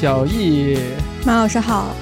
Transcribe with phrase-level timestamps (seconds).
[0.00, 0.78] 小易，
[1.26, 1.94] 马老师好。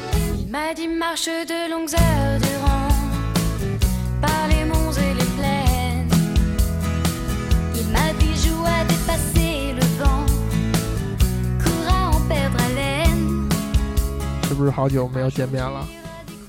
[14.46, 15.86] 是不是好久没有见面了？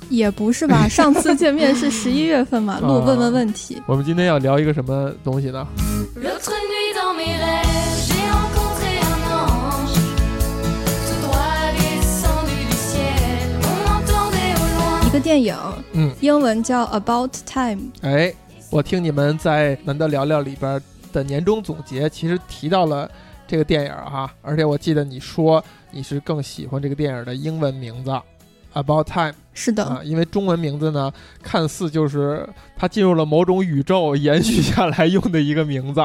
[0.10, 3.82] 也不是吧， 上次见面是十一月份嘛， 录问问问题。
[3.88, 5.68] 我们今天要聊一个什么东西呢？
[15.20, 15.56] 个电影，
[15.92, 17.92] 嗯，英文叫 About Time。
[18.02, 18.34] 哎，
[18.72, 23.10] 我听你们在难得聊聊里边的年终总结，其实提到了
[23.46, 25.62] 这个电影哈，而且我记得你说
[25.92, 28.12] 你是更喜欢这个电影的英文名字
[28.74, 29.34] About Time。
[29.54, 31.12] 是的啊，因为中文名字呢，
[31.44, 32.48] 看似就是
[32.78, 36.02] 它进入了某种宇宙延续下来用的一个名字。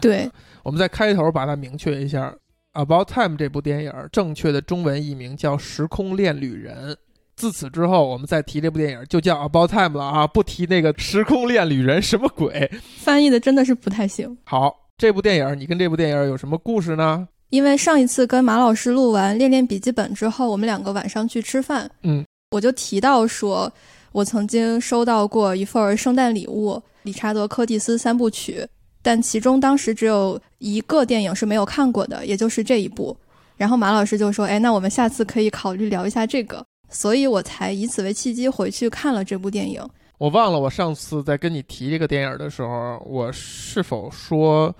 [0.00, 0.28] 对，
[0.64, 2.34] 我们在开头把它明确一下，
[2.84, 6.92] 《About Time》这部电影正确的中文译名叫《时空恋旅人》。
[7.36, 12.70] 自此之后，我们再提这部电影就叫《About Time》了啊，不提那个《时空恋旅人》什么鬼？
[12.96, 14.36] 翻译的真的是不太行。
[14.44, 17.28] 好，这部电影你跟这部电影有什么故事呢？
[17.50, 23.70] 因为上一次跟马老师录完《恋恋笔记本》之后，我们两个晚上去吃饭，嗯，我就提到说，
[24.12, 28.66] 我曾经收到过一份圣诞礼物，理查德·柯蒂斯三部曲，
[29.02, 33.14] 但其中当时只有一个电影是没有看过的，也就是这一部。
[33.56, 39.82] 然后马老师就说：“哎，那我们下次可以考虑聊一下这个。”所以我才以此为契机回去看了这部电影。
[40.18, 44.74] 我忘了我上次在跟你提这个电影的时候，我是否说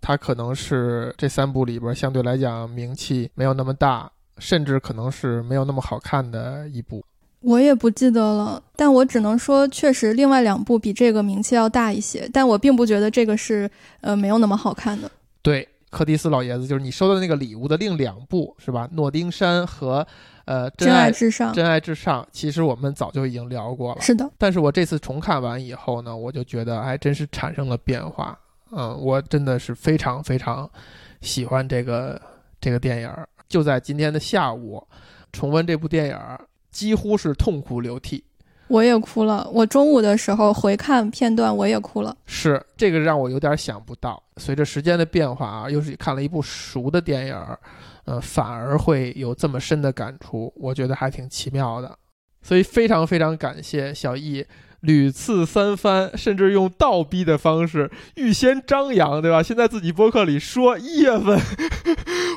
[0.00, 7.04] 它可能是这三部里边相对来讲名气没有那么大，甚至可能是没有那么好看的一部。
[7.42, 12.28] 我也不记得了，但我只能说，确实另外两部比这个名气要大一些。
[12.32, 15.08] 但我并不觉得这个是呃没有那么好看的。
[15.40, 18.88] 对，柯蒂斯老爷子就是你收到的那个礼物的另两部是吧？
[18.92, 20.04] 诺丁山和。
[20.50, 22.26] 呃，真爱至上，真爱至上。
[22.32, 24.28] 其实我们早就已经聊过了，是的。
[24.36, 28.36] 但是我这次重看完以后呢，我就觉得还真是产生了变化。
[28.72, 30.68] 嗯，我真的是非常非常
[31.20, 32.20] 喜欢这个
[32.60, 33.08] 这个电影。
[33.48, 34.84] 就在今天的下午，
[35.30, 36.18] 重温这部电影，
[36.72, 38.24] 几乎是痛哭流涕。
[38.66, 39.48] 我也哭了。
[39.52, 42.16] 我中午的时候回看片段，我也哭了。
[42.26, 44.20] 是这个让我有点想不到。
[44.38, 47.36] 随着时间的变化啊，又是看了一部熟的电影。
[48.10, 51.96] 呃，反而会有这么深的感触，我觉得还挺奇妙的，
[52.42, 54.44] 所以非常非常感谢小易
[54.80, 59.40] 屡次三番，甚至用倒逼的方式预先张扬，对吧？
[59.40, 61.38] 现在自己播客里说一月份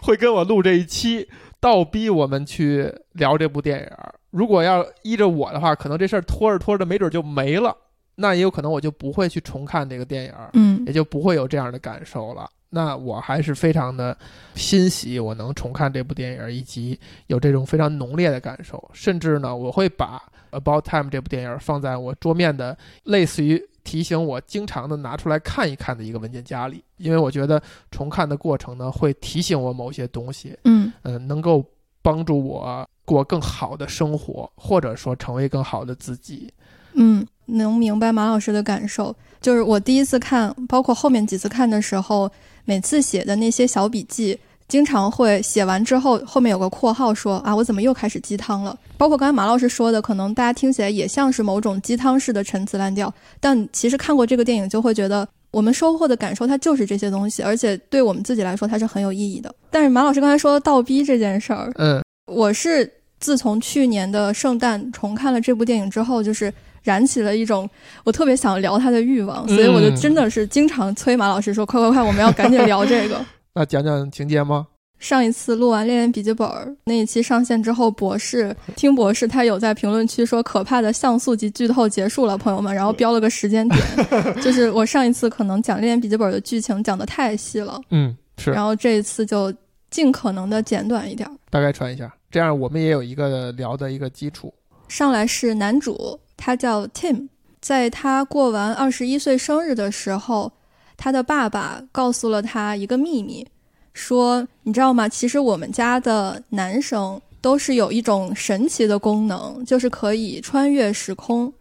[0.03, 1.27] 会跟我录这一期，
[1.59, 3.87] 倒逼我们去聊这部电影。
[4.29, 7.75] 如果要依着我的话，可能这事儿拖着拖着，没准就没了。
[8.17, 12.47] 那也有可能我就不会去重看这个电影，嗯，也就不会有这样的感受了。
[12.75, 14.17] 那我还是非常的
[14.55, 18.83] 欣喜，我能重看这部电影，以及有这种非常浓烈的感受。
[18.93, 20.19] 甚至呢，我会把
[20.59, 27.61] 《About Time》这部电影放在我桌面的类似于提醒我经常的拿出来看一看的一个文件夹里，因为我觉得
[27.91, 31.63] 重看的过程呢，会提醒我某些东西，嗯嗯，能够
[32.01, 36.51] 帮助我过更好的生活，或者说成为更好的自己。
[36.93, 39.15] 嗯，能明白马老师的感受。
[39.39, 42.31] 就是我第一次看，包括后面几次看的时候。
[42.65, 44.37] 每次写的那些小笔记，
[44.67, 48.77] 经常会写完之后后面有个括号说啊，我怎么又开始鸡汤了？
[48.97, 59.53] 包括刚才马老师说的，可能大家听起来也像是某种鸡汤式的陈词滥调，但其实看过这个电影就会觉得，我们收获的感受它就是这些东西，而且对我们自己来说它是很有意义的。
[59.69, 66.53] 但是马老师刚才说倒逼这件事儿，嗯，我是自从去年的圣诞重看了这部电影之后，就是。
[66.83, 67.69] 燃起了一种
[68.03, 73.23] 我特别想聊他的欲望，所以我就真的是经常催马老师说：“快快快，我们要赶紧聊这个。
[73.55, 74.67] ”那讲讲情节吗？
[74.99, 76.47] 上一次录完《恋恋笔记本》
[76.85, 83.81] 那一期上线之后，博士听博士他有在评论区说：“可怕的像素级剧透结束了，朋友们。”然后标了个时间点，
[84.41, 88.51] 就是我上一次可能讲《恋恋笔记本》的剧情讲的太细了，嗯，是。
[88.51, 89.53] 然后这一次就
[89.89, 94.53] 尽可能的简短一点，大概传一下，这样我们也有一个聊的一个基础。
[94.87, 96.17] 上来是男主。
[96.45, 97.29] 他叫 Tim，
[97.61, 100.51] 在他过完二十一岁生日的时候，
[100.97, 103.47] 他的爸爸告诉了他一个秘密，
[103.93, 105.07] 说你知道吗？
[105.07, 111.53] 其实我们家的男生都是有一种神奇的功能，就是可以穿越时空，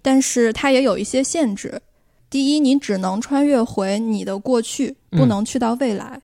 [0.00, 1.82] 但是它也有一些限制。
[2.30, 6.16] 第一，你只能穿越回你的过去，不能去到未来；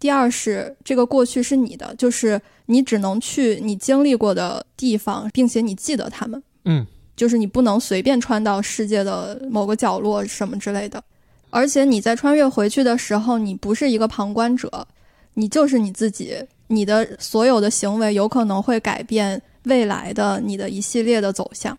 [0.00, 6.42] 第二是这个过去是你的，就是你只能去你经历过的地方，并且你记得他们。
[6.64, 6.86] 嗯。
[7.16, 11.02] 就是你不能随便穿到世界的某个角落什么之类的，
[11.50, 14.86] 而且你在穿越回去的时候，你不是一个旁观者，
[15.34, 21.76] 你就是你自己，你的所有的行为有可能会改变未来的你的一系列的走向。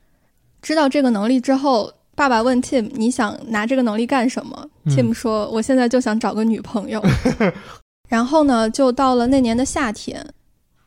[0.62, 7.04] 知道这个能力之后，爸爸问 Tim：“ 你想拿这个能力干什么、嗯 t i m 说：“我现在就想找个女朋友。
[8.08, 10.26] ”然后呢，就到了那年的夏天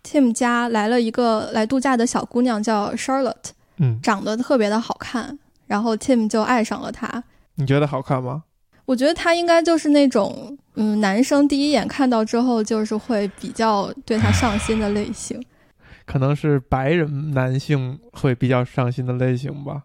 [0.02, 5.38] ，Tim 家来了一个来度假的小姑娘，叫 Charlotte，嗯，长得特别的好看。
[5.66, 7.22] 然后 Tim 就爱上了她。
[7.56, 8.44] 你觉得好看吗？
[8.86, 15.38] 我觉得她应该就是那种，嗯，男生第一眼看到之后就是会比较对她上心的类型。
[16.06, 19.82] 可能是白人男性会比较上心的类型吧。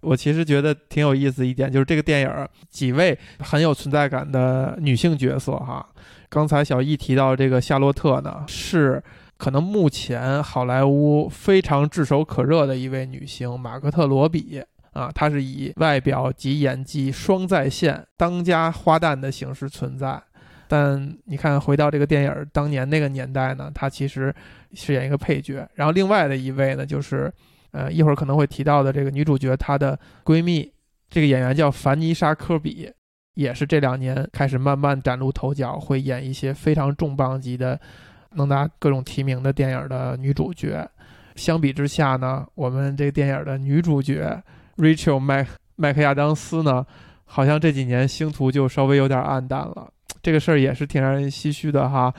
[0.00, 5.84] 我其实觉得挺有意思一点，就是这个电影儿几位很有存在感的女性角色哈。
[6.30, 9.02] 刚才小易提到这个夏洛特呢，是
[9.38, 14.60] 可能目前好莱坞非常炙手可热的一位女星马格特罗比
[14.92, 20.20] 啊，她是以外表及演技双在线、当家花旦的形式存在。
[20.66, 24.34] 但你看，回到这个电影当年那个年代呢，她其实
[24.74, 25.66] 饰演一个配角。
[25.74, 27.32] 然后另外的一位呢，就是
[27.70, 30.70] 呃一会儿可能会提到的这个女主角她的闺蜜，
[31.08, 32.90] 这个演员叫凡妮莎科比，
[33.34, 37.80] 也是这两年开始慢慢崭露头角，会演一些非常重磅级的、
[38.34, 40.88] 能拿各种提名的电影的女主角。
[41.36, 44.42] 相比之下呢，我们这个电影的女主角
[44.76, 45.46] Rachel 麦
[45.76, 46.84] 麦克亚当斯呢，
[47.24, 49.88] 好像这几年星途就稍微有点暗淡了。
[50.20, 52.12] 这个事儿也是挺让人唏嘘的哈。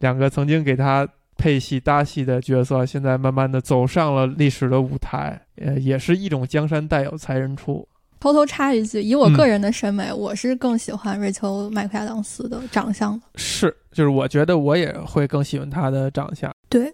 [0.00, 1.08] 两个曾经给她
[1.38, 7.88] 配戏搭戏的角色，现在慢慢的走上了历史的舞台，呃，也是一种江山代有才人出。
[8.26, 13.26] 偷偷插一句，以我嗯个人的审美，我是更喜欢瑞秋·麦克亚当斯的长相的。
[13.36, 16.52] 是，就是我觉得我也会更喜欢她的长相。
[16.68, 16.92] 对，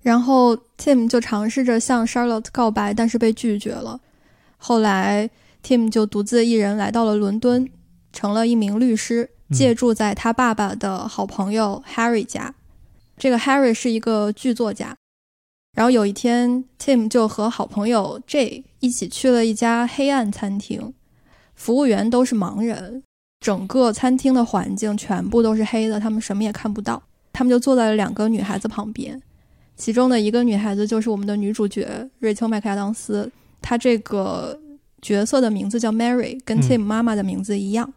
[0.00, 4.00] 然后 Tim 就尝试着向 Charlotte 告白，但是被拒绝了。
[4.56, 5.28] 后来
[5.62, 7.68] Tim 就独自一人来到了伦敦，
[8.10, 12.54] 成了一名律师，嗯借住在他爸爸的好朋友 Harry 家。
[13.18, 14.96] 这个 Harry 是一个剧作家。
[15.76, 20.92] 然后有一天，Tim 就和好朋友 J 一起去了一家黑暗餐厅，
[21.54, 23.02] 服务员都是盲人，
[23.38, 27.02] 整个餐厅的环境全部都是黑的，他们什么也看不到。
[27.32, 29.20] 他们就坐在了两个女孩子旁边，
[29.76, 33.30] 其中的一个女孩子就是我们的女主角瑞秋·麦克亚当斯，
[33.62, 34.58] 她这个
[35.00, 37.92] 角色的名字叫 Mary，跟嗯 Tim 妈妈的名字一样。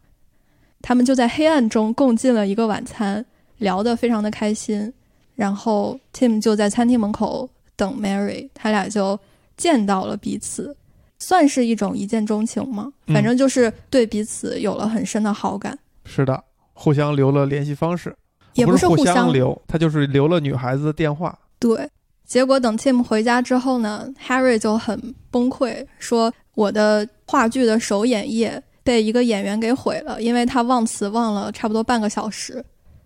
[0.82, 3.26] 他们就在黑暗中共进了一个晚餐，
[3.58, 4.94] 聊得非常的开心。
[5.36, 9.20] 然后 Tim 就在餐厅门口等 Mary，他俩就
[9.58, 10.76] 见到了彼此，
[11.20, 12.92] 算是一种一见钟情吗？
[13.08, 18.16] 嗯反正就是对彼此有了很深的好感，是的，互相留了联系方式，
[18.54, 21.38] 也不是互相留，他就是留了女孩子的电话。
[21.60, 21.90] 对，
[22.26, 32.64] 结果等 Tim 回家之后呢，Harry 就很崩溃，说我的话剧的首演夜被一个演员给毁了，因为他忘词忘了差不多半个小时。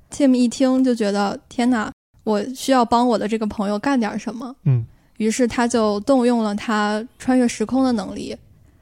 [0.10, 1.92] Tim 一听就觉得天哪，
[2.24, 4.56] 我需要帮我的这个朋友干点什么。
[4.64, 4.86] 嗯，
[5.18, 8.36] 于是他就动用了他穿越时空的能力，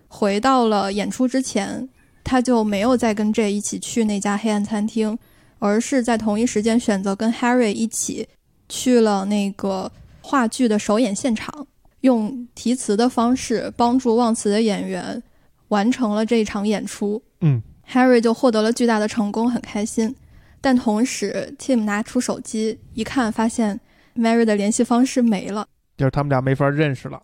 [0.07, 1.87] 回到了演出之前，
[2.23, 5.17] 他就没有再跟 J 一起去那家黑暗餐厅，
[5.59, 8.27] 而是在同一时间选择跟 Harry 一起
[8.69, 9.91] 去了那个
[10.21, 11.67] 话剧的首演现场，
[12.01, 15.21] 用提词的方式帮助忘词的演员
[15.69, 17.21] 完成了这一场演出。
[17.41, 20.15] 嗯，Harry 就获得了巨大的成功，很开心。
[20.59, 23.79] 但同时，Tim 拿出手机一看，发现
[24.15, 25.67] Mary 的联系方式没了。
[25.97, 27.21] 就是他们俩没法认识了。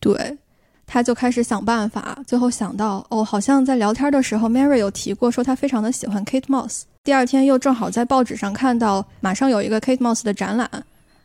[0.00, 0.36] 对，
[0.86, 6.82] 他就开始想办法，最后想到，哦，好像在聊天的时候，Mary 有提过说她非常的喜欢 Kate Moss。
[7.04, 10.70] 第二天又正好在报纸上看到马上有一个 Kate Moss 的展览，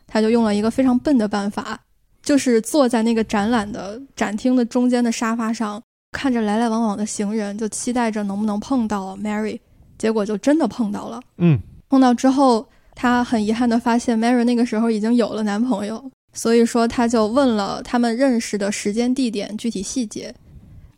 [0.06, 1.78] 他就用了一个非常笨的办法，
[2.22, 5.82] 就是坐在那个展览的展厅的中间的沙发上，
[6.12, 9.58] 看着来来往往的行人，就期待着能不能碰到 Mary。
[9.98, 11.20] 结果就真的碰到了。
[11.36, 11.58] 嗯，
[11.88, 20.34] 碰到之后，他很遗憾的发现 Mary 那个时候已经有了男朋友，所以说他就问了他们认识的时间、地点、具体细节，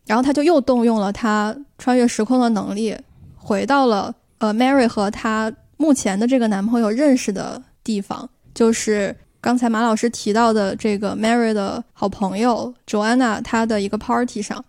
[0.06, 2.96] 然后他就又动用了他穿越时空的能力，
[3.36, 14.64] 回到了呃 Mary 和她目前的这个男朋友认识的地方，就是刚才马老师提到的这个 Mary 的好朋友 Joanna 她的一个 party 上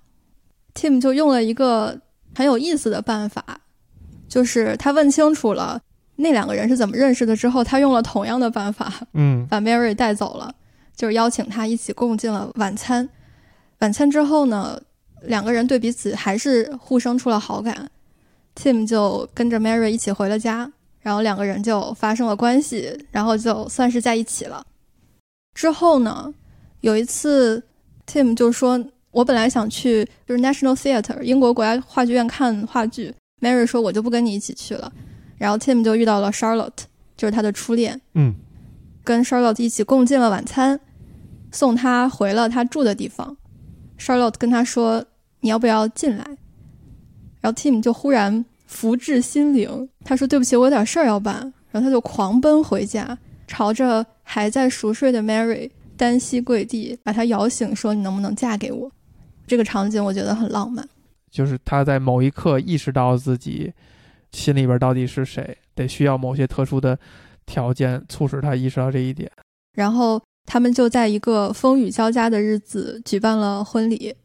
[0.75, 1.99] ，Tim 就用了一个
[2.35, 3.61] 很有意思的办法。
[4.29, 5.79] 就是他问清楚了
[6.17, 10.53] 那两个人是怎么认识的之后，他用了同样的办法嗯把 Mary 带走了，
[10.95, 13.07] 就是邀请他一起共进了晚餐。
[13.79, 14.81] 晚餐之后呢，
[15.21, 17.89] 两个人对彼此还是互生出了好感。
[18.55, 24.65] Tim 就跟着 Mary 一起回了家，然后两个人就发生了关系，然后就算是在一起了。
[25.53, 26.33] 之后呢，
[26.81, 27.63] 有一次
[28.07, 34.91] Tim 就说：“我本来想去就是 National Theatre 英国国家话剧院看话剧。” Mary 说：“我就不跟你一起去了。”
[35.37, 37.99] 然后 Tim 就遇到了 Charlotte，就是他的初恋。
[38.13, 38.35] 嗯
[39.03, 40.79] 跟 Charlotte 一起共进了晚餐，
[41.51, 43.37] 送他回了他住的地方。
[43.97, 45.05] Charlotte 跟他说
[45.39, 46.25] ：“你要不要进来？”
[47.39, 53.17] 然后 Tim 就忽然福至心灵，他说：“对不起，我有点事儿要办。”然后他就狂奔回家，
[53.47, 58.91] 朝着还在熟睡的 Mary 单膝跪地，把她摇醒，说：“你能不能嫁给我？”
[59.47, 60.85] 这个场景我觉得很浪漫。
[61.31, 63.71] 就是他在某一刻意识到自己
[64.31, 66.97] 心里边到底是谁，得需要某些特殊的
[67.45, 69.31] 条件促使他意识到这一点。
[69.73, 74.15] 然后他们就在一个风雨交加的日子举办了婚礼。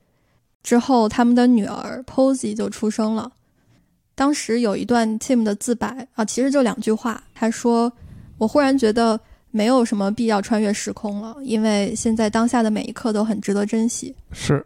[0.62, 3.32] 之后，他们的女儿 Posy 就出生了。
[4.14, 7.20] 当时有一段 Tim 的自白啊，其实就两句话。
[7.34, 7.92] 他说
[8.38, 9.18] ：“我忽然觉得
[9.50, 14.64] 没有什么必要穿越时空了，因为现在当下的每一刻都很值得珍惜。”是。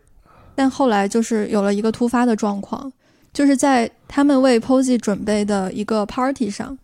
[0.55, 2.93] 但后来就是有了一个突发的状况，
[3.37, 6.79] 就是在他们为 Posy 准备的一个 party 上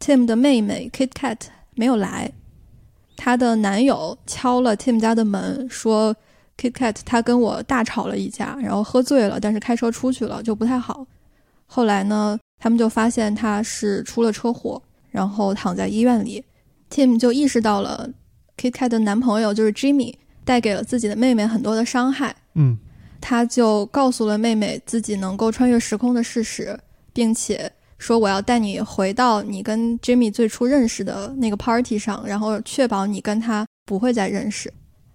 [0.00, 1.36] ，Tim 的妹妹 Kit Kat
[1.74, 2.32] 没有来，
[3.18, 6.16] 她的男友敲了 Tim 家的门，说
[6.56, 11.06] Kit Kat 他跟我大吵了一架，然后喝醉了，但是开车出去了，就不太好。
[11.66, 16.42] 后来呢，他们就发现他是出了车祸，然后躺在医院里
[16.88, 18.08] ，Tim 就意识到了
[18.56, 20.14] Kit Kat 的男朋友就是 Jimmy
[20.46, 22.78] 带给了自己的妹妹很多的伤害，嗯。
[23.26, 26.78] 他就告诉了妹妹自己能够穿越时空的事实，
[27.10, 34.70] 并且说：“我要带你回到你跟 Jimmy 最初认识的那个 party 上，然后确保你跟他不会再认识。”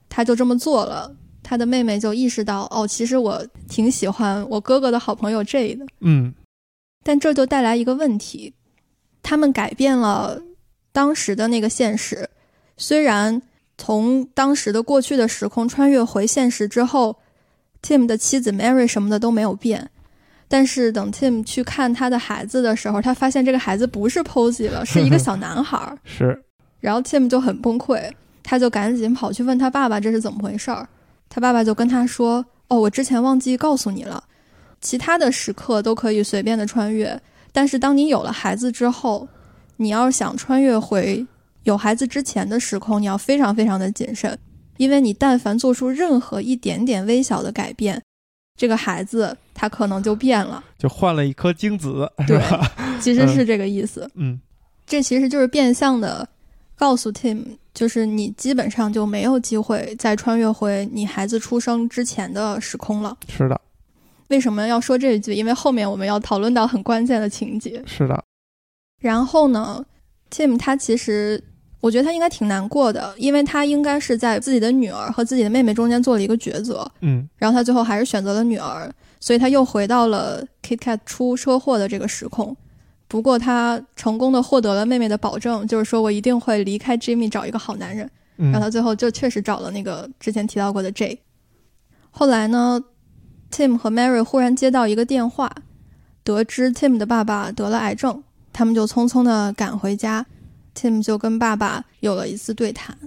[0.09, 1.15] 他就这么做了。
[1.43, 6.33] 他的妹妹就意识到：“哦，其实我挺喜欢我哥哥的好朋友 J 的。”嗯，
[7.03, 8.55] 但这就带来一个问题：
[9.21, 10.41] 他们改变了
[10.91, 12.27] 当时的那个现实。
[12.75, 13.39] 虽然
[13.77, 17.15] 从当时的过去的时空穿越回现实之后。
[17.81, 19.89] Tim 的妻子 Mary 什么的都没有变，
[20.47, 25.95] 但是等 Tim 去看他的孩子的时候，他发现这个孩子不是 Posy 了，是一个小男孩。
[26.03, 26.41] 是，
[26.79, 28.11] 然后 Tim 就很崩溃，
[28.43, 30.87] 他就赶紧跑去问他爸爸这是怎么回事儿。
[31.29, 34.23] 他爸爸就跟他说：“哦，我之前忘记告诉你了，
[34.81, 37.19] 其他的时刻都可以随便的穿越，
[37.51, 39.27] 但是当你有了孩子之后，
[39.77, 41.25] 你要想穿越回
[41.63, 44.37] 有孩子之前的时空，你要非常非常的谨慎。”
[44.79, 48.01] 因为你但凡做出任何一点点微小的改变，
[48.55, 52.41] 这个孩子他可能就变了，就换了一颗精子，对，
[53.01, 54.09] 其实是这个意思。
[54.15, 54.39] 嗯，
[54.87, 56.25] 这其实就是变相的
[56.77, 57.43] 告诉 Tim，
[57.73, 63.17] 就是你基本上就没有机会再穿越回你孩子出生之前的时空了。
[63.27, 63.59] 是的。
[64.29, 65.33] 为什么要说这一句？
[65.33, 67.83] 因为后面我们要讨论到很关键的情节。
[67.85, 68.23] 是的。
[69.01, 69.85] 然后呢
[70.31, 71.43] ，Tim 他其实。
[71.81, 82.55] 我觉得他应该挺难过的，因为他应该是在自己的女儿和自己的妹妹中间做了一个抉择，嗯，然后他最后还是选择了女儿，所以他又回到了 Kit Kat 出车祸的这个时空。
[83.07, 91.19] 不过他成功的获得了妹妹的保证，就是说我一定会离开 Jimmy 找一个好男人，然后他最后就确实找了那个之前提到过的 J。
[92.11, 92.83] 后来呢
[93.51, 95.51] ，Tim 和 Mary 忽然接到一个电话，
[96.23, 98.21] 得知 Tim 的爸爸得了癌症，
[98.51, 100.25] 他们就匆匆的赶回家。
[100.75, 102.97] Tim 就跟爸爸有了一次对谈，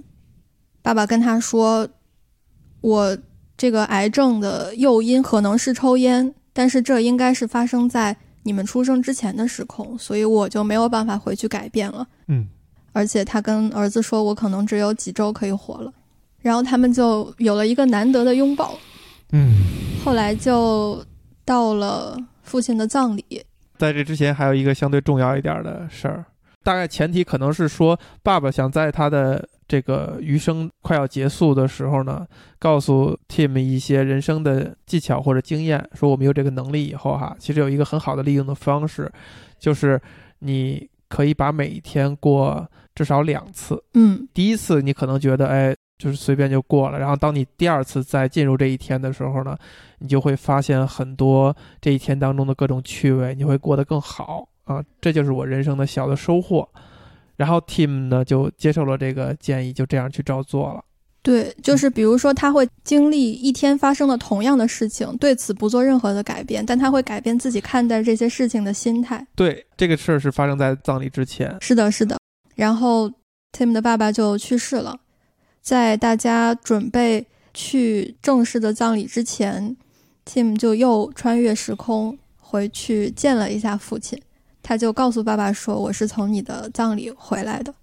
[0.82, 1.88] 爸爸跟他说
[2.82, 3.16] ：“我
[3.56, 12.48] 这个癌症的诱因可能是抽烟，但是这应该是发生在你们出生之前的时空，所以我就没有办法回去改变了。”嗯，
[12.92, 15.92] 而且他跟儿子说：“我可能只有几周可以活了。”
[16.42, 18.76] 然后他们就有了一个难得的拥抱。
[19.30, 19.54] 嗯，
[20.04, 21.04] 后来就
[21.44, 23.24] 到了父亲的葬礼。
[23.78, 26.24] 在这之前，还有一个相对重要一点的事儿。
[26.62, 32.26] 大概前提可能是说，爸爸想在他的这个余生快要结束的时候呢，
[32.58, 39.10] 告诉 Tim 一些人生的技巧或者经验，说我们有这个能力以后哈，其实有一个很好的利用的方式，
[39.58, 40.00] 就是
[40.40, 43.82] 你可以把每一天过至少两次。
[43.94, 49.56] 嗯，第一次你可能觉得哎，就是随便就过了，然后当你第二次再进入这一天的时候呢，
[49.98, 54.46] 你就会发现很多这一天当中的各种趣味，你会过得更好。
[54.64, 56.68] 啊，这就是我人生的小的收获，
[57.36, 60.84] 然后 Tim 呢就接受了这个建议，就这样去照做了。
[61.22, 69.24] 对，就是比如说他会经历一天发生的同样的事情，对此不做任何的改变，但他会改变自己看待这些事情的心态。
[69.36, 71.56] 对，这个事儿是发生在葬礼之前。
[71.60, 72.18] 是的，是的。
[72.56, 73.08] 然后
[73.52, 74.98] Tim 的爸爸就去世了，
[75.60, 79.76] 在大家准备去正式的葬礼之前
[80.26, 84.20] ，Tim 就又穿越时空回去见了一下父亲。
[84.62, 87.74] 他就告诉爸爸说：“我是从你的葬礼回来的。”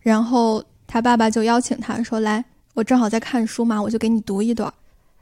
[0.00, 2.44] 然后他爸爸就邀请他说：“来，
[2.74, 4.72] 我正好在看书嘛，我就给你读一段。”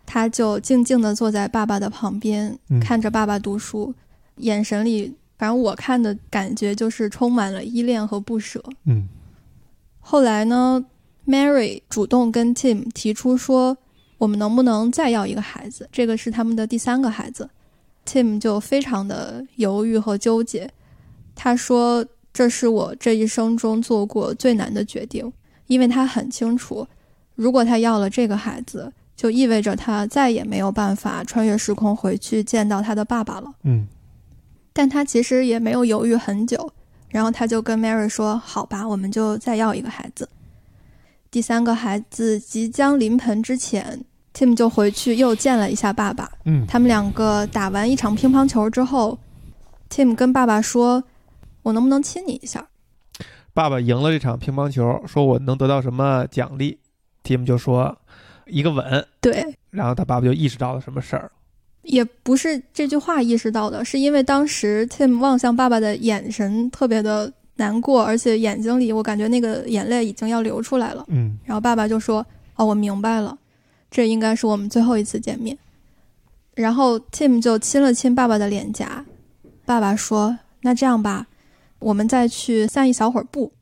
[0.04, 3.94] 他就静静地坐在爸爸的旁边，看着爸爸读书，
[4.36, 8.62] 眼神里，反正我看的感觉就是充满了依恋和不舍。
[8.86, 9.06] 嗯，
[10.00, 10.82] 后来呢
[11.26, 13.76] ，Mary 主动跟 Tim 提出说，
[14.16, 15.86] 我们能不能再要一个孩子？
[15.92, 17.50] 这个是他们的第三个孩子。
[18.08, 20.66] Tim 就非常的犹豫和纠结，
[21.34, 25.30] 他说：“这是我这一生中做过最难的决定，
[25.66, 26.88] 因为他很清楚，
[27.34, 33.86] 如果他要了这个孩子，就意味着他再也没有办法穿越时空回去见到他的爸爸了。”嗯，
[34.72, 36.72] 但他其实也没有犹豫很久，
[37.10, 40.26] 然后他就跟 Mary 说：“好吧，我们就再要一个孩子。”
[41.30, 44.02] 第三个孩子即将临盆之前。
[44.34, 46.30] Tim 就回去又见了一下爸爸。
[46.44, 49.18] 嗯，他们两个打完一场乒乓球之后
[49.90, 51.02] ，Tim 跟爸爸说
[51.62, 52.66] ：“我能不能亲你一下？”
[53.52, 56.78] 爸爸赢了这场乒乓球，说我能得到什么奖励
[57.24, 57.98] ？Tim 就说
[58.46, 59.56] ：“一个吻。”对。
[59.70, 61.32] 然后他爸爸就意识到了什么事儿？
[61.82, 71.04] 也不是这句话意识到的，是因为当时 Tim 望向爸爸的眼神特别的难过，而且眼睛里我感觉那个眼泪已经要流出来了。
[71.08, 71.38] 嗯。
[71.44, 72.24] 然后爸爸就说
[72.56, 73.36] ：“哦，我明白了。”
[73.90, 75.56] 这应该是我们最后一次见面，
[76.54, 79.04] 然后 Tim 就亲了亲爸爸的脸颊。
[79.64, 81.26] 爸爸说：“那这样吧，
[81.78, 83.52] 我们再去散一小会儿步。”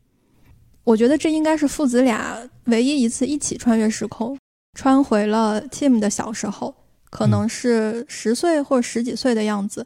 [0.83, 4.37] 我觉得这应该是父子俩唯一一次一起穿越时空，
[4.73, 6.73] 穿回了 Tim 的小时候，
[7.09, 9.85] 可能是十岁或十几岁的样子。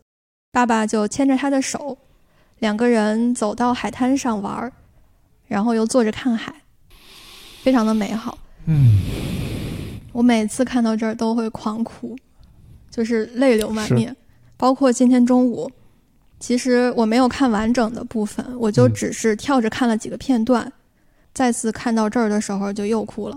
[0.52, 1.98] 爸爸就牵着他的手，
[2.60, 4.72] 两个人走到海滩上玩，
[5.48, 6.54] 然后又坐着看海，
[7.64, 8.38] 非常的美好。
[8.66, 9.00] 嗯。
[10.12, 12.15] 我每次看到这儿都会狂哭，
[12.89, 14.15] 就是泪流满面。
[14.58, 15.72] 包括今天中午，
[16.39, 20.72] 其实我没有看完整的部分，我就只是跳着看了几个片段。
[21.34, 23.36] 再次看到这儿的时候，就又哭了。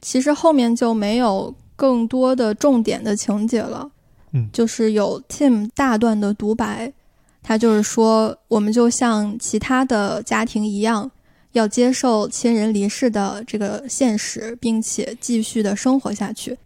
[0.00, 3.90] 其实后面就没有更多的重点的情节了，
[4.32, 6.92] 嗯，就是有 Tim 大段的独白，
[7.42, 11.10] 他就是说，我们就像其他的家庭一样。
[11.52, 16.56] 要接受亲人离世的这个现实，并且继续的生活下去。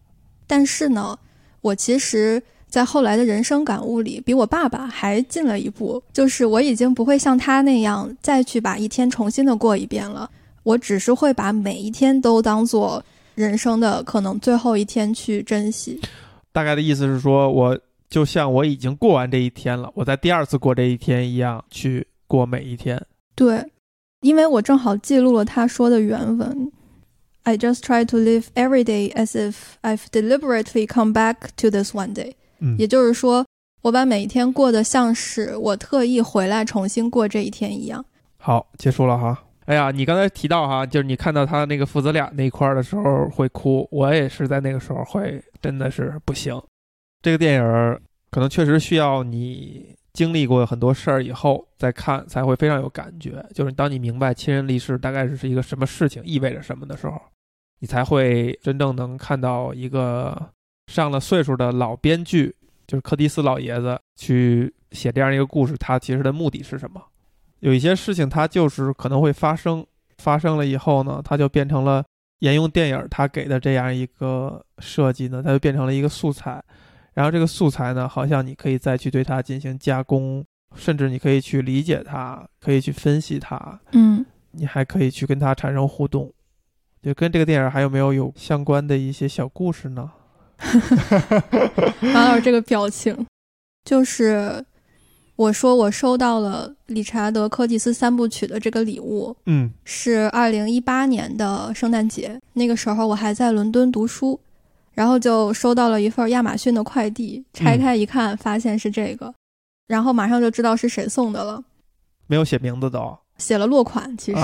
[0.47, 1.19] 但是呢，
[1.63, 10.31] 我其实，在后来的人生感悟里，比我爸爸还进了一步，就是我已经不会像他那样再去把一天重新的过一遍了。
[10.63, 13.03] 我只是会把每一天都当做
[13.35, 16.01] 人生的可能最后一天去珍惜。
[16.53, 23.03] 大概的意思是说，我就像我已经过完这一天了，我在第二次过这一天一样去过每一天。
[23.35, 23.65] 对。
[24.25, 26.73] 因为我正好记录了他说的原文
[27.43, 32.15] ，I just try to live every day as if I've deliberately come back to this one
[32.15, 32.33] day。
[32.59, 33.45] 嗯，也就是说，
[33.83, 38.03] 我把每一天过得像是我特意回来重新过这一天一样。
[38.39, 39.39] 好，结束了哈。
[39.67, 46.59] 哎呀，你刚才提到哈，就是你看到他那个父子俩那一块儿的时候会哭，我也是在那个时候会真的是不行。
[47.21, 49.95] 这个电影可能确实需要你。
[50.15, 53.45] 经历过很多事儿以后再看，才会非常有感觉。
[53.53, 57.21] 就是当你明白亲人离世大概是一个什么事情，意味着什么的时候，
[57.81, 60.51] 你才会真正能看到一个
[60.87, 62.55] 上了岁数的老编剧，
[62.87, 67.03] 就是柯蒂斯老爷子去写这样一个故事，他其实的目的是什么？
[67.61, 69.85] 有一些事情它就是可能会发生，
[70.19, 72.05] 发生了以后呢，它就变成了
[72.41, 76.63] 沿用电影他给的这样一个设计呢，它就变成了一个素材。
[77.15, 86.33] 然后这个素材呢，好像你可以再去对它进行加工，甚至你可以去理解它，可以去分析它，嗯，你还可以去跟它产生互动。
[87.03, 90.11] 就跟这个电影还有没有有相关的一些小故事呢？
[92.01, 93.27] 马老师这个表情，
[93.85, 94.65] 就是
[95.37, 104.41] 我说我收到了理查德·柯蒂斯三部曲的这个礼物，嗯，是二零一八年的圣诞节，那个时候我还在伦敦读书。
[104.95, 109.35] 然后就收到了一份亚马逊的快递，拆开一看，发现是这个，
[109.87, 111.63] 然后马上就知道是谁送的了。
[112.27, 114.17] 没有写名字的，写了落款。
[114.17, 114.41] 其实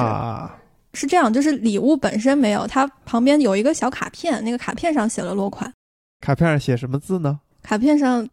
[0.93, 5.73] 是这样，就是礼物本身没有，它旁边有一个小卡片，那个卡片上写了落款。
[6.21, 7.41] 卡片上写什么字呢？
[7.63, 8.29] 卡片上，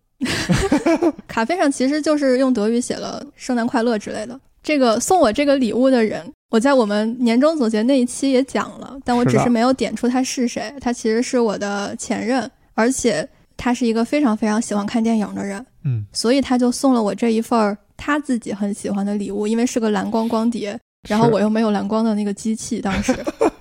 [1.28, 4.40] 卡片上其实就是用德语写了“圣诞快乐”之类的。
[4.64, 6.34] 这个送我这个礼物的人。
[6.50, 10.74] 我在我们年终总结那一期也讲了，但我只是没有点出他是谁。
[10.80, 15.66] 他其实是我的前任，而且他是一个非常非常喜欢看电影的人。
[15.84, 20.80] 嗯，所以他就送了我这一份他自己很喜欢的礼物，因为是个蓝光光碟，
[21.10, 23.14] 然后我又没有蓝光的那个机器，当时，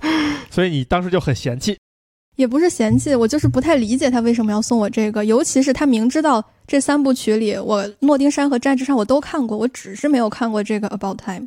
[0.49, 1.77] 所以你当时就很嫌弃。
[2.37, 11.41] 也不是嫌弃，我就是不太理解他为什么要送我这个，尤其是他明知道这三部曲里，我《诺丁山》和《战之上》我都看过，我只是没有看过这个《About Time》。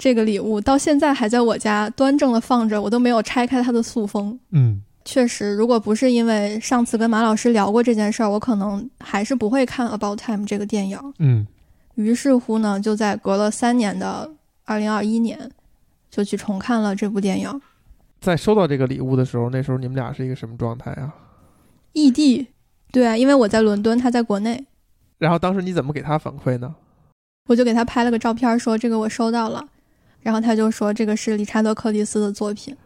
[0.00, 4.40] 这个礼物到现在还在我家端正的放着，我都没有拆开它的塑封。
[4.50, 10.98] 嗯，确实，如果不是因为上次跟马老师聊过这件事儿，我可能还是不会看《About Time》这个电影。
[11.18, 11.46] 嗯，
[11.96, 14.30] 于是乎呢，就在隔了三年的
[14.64, 15.38] 二零二一年，
[16.10, 17.60] 就去重看了这部电影。
[18.22, 21.12] 在收到这个礼物的时候，那时候你们俩是一个什么状态啊？
[21.92, 22.46] 异地，
[22.90, 24.64] 对啊，因为我在伦敦，他在国内。
[25.18, 26.74] 然后当时你怎么给他反馈呢？
[27.48, 29.62] 我就给他拍了个照片，说这个我收到了。
[30.22, 32.76] 然后他就说这个是理查德·柯蒂斯的作品。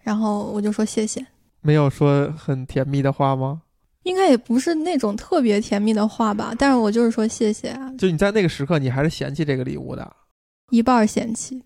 [0.00, 1.24] 然后我就说谢谢。
[1.60, 3.60] 没有说很甜蜜的话吗？
[4.04, 6.54] 应该也不是那种特别甜蜜的话吧。
[6.58, 7.92] 但是我就是说谢谢啊。
[7.98, 10.10] 就你在那个时刻，你还是嫌弃这个礼物的。
[10.70, 11.62] 一半嫌弃，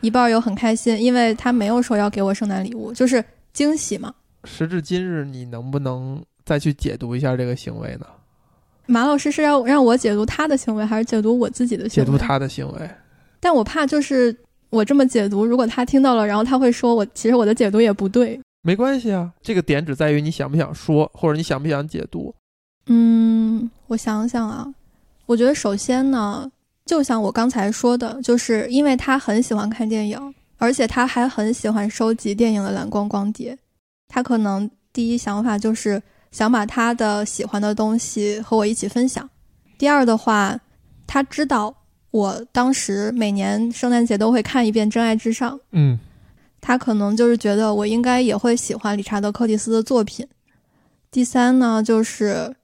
[0.00, 4.12] 一半又很开心，因为他没有说要给我圣诞礼物，就是惊喜嘛。
[4.44, 8.06] 时至今日，你能不能再去解读一下这个行为呢？
[8.86, 12.06] 马老师是要让我解读他的行为，还是解读我自己的行为？
[12.06, 12.90] 解读他的行为。
[13.38, 14.36] 但我怕就是
[14.76, 18.38] 我这么解读，如果他听到了，然后他会说我其实我的解读也不对。
[18.62, 22.34] 没关系啊，这个点只在于你想不想说，或者你想不想解读。
[22.86, 24.66] 嗯，我想想啊，
[25.24, 26.50] 我觉得首先呢。
[26.84, 33.58] 就像我刚才说的，就是因为他很喜欢看电影，而且他还很喜欢收集电影的蓝光光碟。
[34.06, 39.28] 他可能第一想法就是想把他的喜欢的东西和我一起分享。
[39.76, 40.56] 第二的话，
[41.08, 41.74] 他知道
[42.10, 45.56] 我当时每年圣诞节都会看一遍《真爱至上》。
[45.72, 45.98] 嗯，
[46.60, 50.26] 他可能就是觉得我应该也会喜欢理查德·柯蒂斯的作品。
[51.10, 52.54] 第三呢，就是。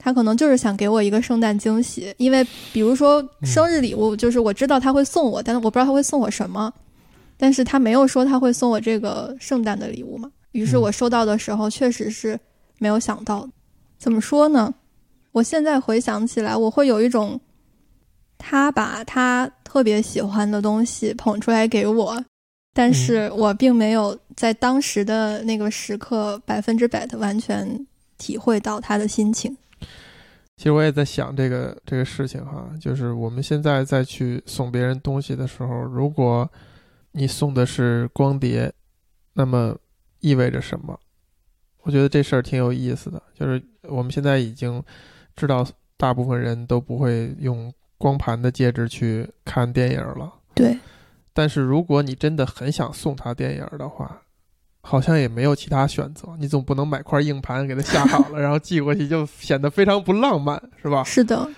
[0.00, 6.72] 他可能就是想给我一个圣诞惊喜，因为比如说生日礼物，就是我知道他会送我，但是我不知道他会送我什么。
[7.36, 10.30] 但是他没有说他会送我这个圣诞的礼物嘛？
[10.52, 12.38] 于是我收到的时候确实是
[12.78, 13.44] 没有想到。
[13.98, 14.72] 怎么说呢？
[15.32, 17.38] 我现在回想起来，我会有一种
[18.38, 22.24] 他把他特别喜欢的东西捧出来给我，
[22.72, 29.54] 但是我并没有在当时的那个时刻百分之百的完全体会到他的心情。
[30.56, 36.50] 其实我也在想这个这个事情哈，就是我们现在再去送别人东西的时候，如果
[37.12, 38.72] 你送的是光碟，
[39.34, 39.76] 那么
[40.20, 40.98] 意味着什么？
[41.82, 43.22] 我觉得这事儿挺有意思的。
[43.38, 44.82] 就是我们现在已经
[45.36, 45.64] 知道，
[45.96, 50.32] 大部分人都不会用光盘的介质去看电影了。
[50.54, 50.78] 对。
[51.34, 54.22] 但是如果你真的很想送他电影的话，
[54.80, 61.04] 好像也没有其他选择，你总不能买块硬盘给他下好了，然后寄过去，就显得非常不浪漫，是吧？
[61.04, 61.48] 是的。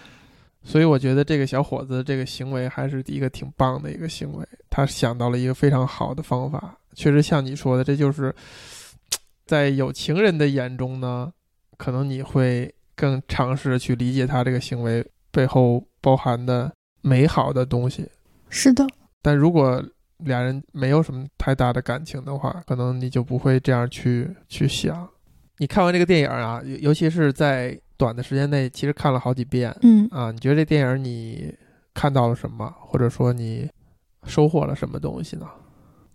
[0.63, 6.77] 所以我觉得这个小伙子这个行为还是一个挺棒的一个行为，他想到了一个非常好的方法。
[6.95, 8.35] 确实像你说的，这就是
[9.47, 11.33] 在有情人的眼中呢，
[11.79, 18.09] 可能你会更尝试去理解他这个行为背后包含的美好的东西。
[18.49, 18.87] 是的。
[19.23, 19.83] 但如果
[20.19, 25.09] 俩人没有什么太大的感情的话，可能你就不会这样去去想。
[25.59, 29.75] 你看完这个电影啊，尤尤其是在短的时间内，其实看了好几遍。
[29.83, 31.55] 嗯啊，你觉得这电影你
[31.93, 33.69] 看到了什么，或者说你
[34.25, 35.47] 收获了什么东西呢？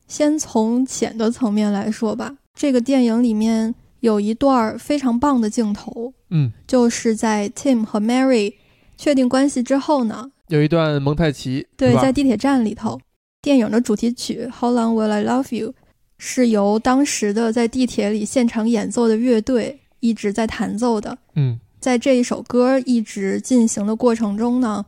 [0.08, 6.13] 先从浅的层面来说吧，这个电影里面有一段非常棒的镜头。
[6.30, 8.54] 嗯，就是在 Tim 和 Mary
[8.97, 11.65] 确定关系之后呢，有一段蒙太奇。
[11.75, 12.99] 对，在地铁站里头。
[13.41, 15.69] 电影的主题曲《How Long Will I Love You》
[16.17, 21.15] 是由当时的在地铁里现场演奏的乐队一直在弹奏的。
[21.36, 24.84] 嗯，在这一首歌一直进行的过程中呢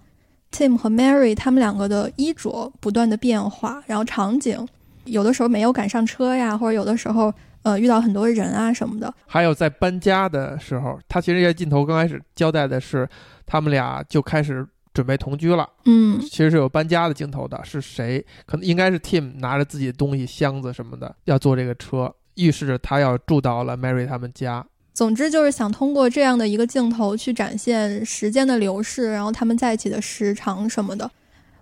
[0.51, 4.67] ，Tim 和 Mary 他们两个的衣着不断的变化，然后场景
[5.05, 7.31] 有的时候没有赶上车呀，或者有的时候
[7.67, 9.13] 呃遇到很多人啊什么的。
[9.25, 13.07] 还有在搬家的时候，他其实这镜头刚开始交代的是
[13.45, 14.65] 他们俩就开始。
[14.93, 18.25] 准备同居了，嗯，其实是有搬家的镜头的，是谁？
[18.47, 24.65] 可能应该是 Tim 拿着自己的东西、箱子什么的，要坐这个车，预示着他要住到了 Mary 他们家。
[24.95, 31.11] 总之就是想通过这样的一个镜头去展现时间的流逝，然后他们在一起的时长什么的。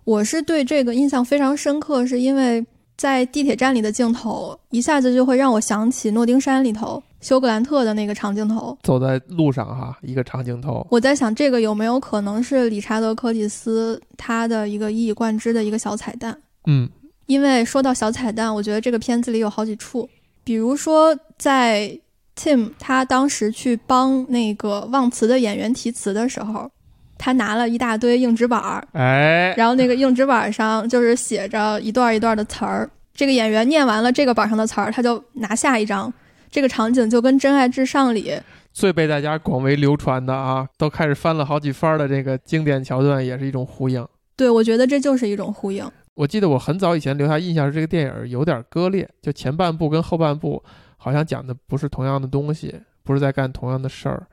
[0.05, 2.65] 我是对这个印象非常深刻，是因为。
[2.97, 8.77] 在地铁站里的镜头，一下子就会让我想起《诺丁山》里头休格兰特的那个长镜头。
[8.83, 10.85] 走在路上哈，一个长镜头。
[10.89, 16.37] 我在想，这个有没有可能是理查德·柯蒂斯他的一个一以贯之的一个小彩蛋？
[16.67, 16.89] 嗯，
[17.25, 20.09] 因为说到小彩蛋，我觉得这个片子里有好几处，
[20.43, 21.99] 比如说在
[22.37, 26.71] Tim 他当时去帮那个忘词的演员提词的时候。
[27.17, 32.89] 他拿了一大堆硬纸板儿，哎，然后那个硬纸板上就是写着一段一段的词儿。
[33.13, 36.13] 这个演员念完了这个板上的词儿，他就拿下一张。
[36.51, 38.33] 这个场景就跟《真爱至上》里
[38.71, 44.05] 最被大家广为流传的啊，都开始翻了好几番的这个经典桥段，也是一种呼应。
[44.35, 45.89] 对，我觉得这就是一种呼应。
[46.13, 50.61] 我记得我很早以前留下印象是这个电影有点割裂，就前半部跟后半部
[50.97, 52.73] 好像讲的不是同样的东西，
[53.03, 54.27] 不是在干同样的事儿。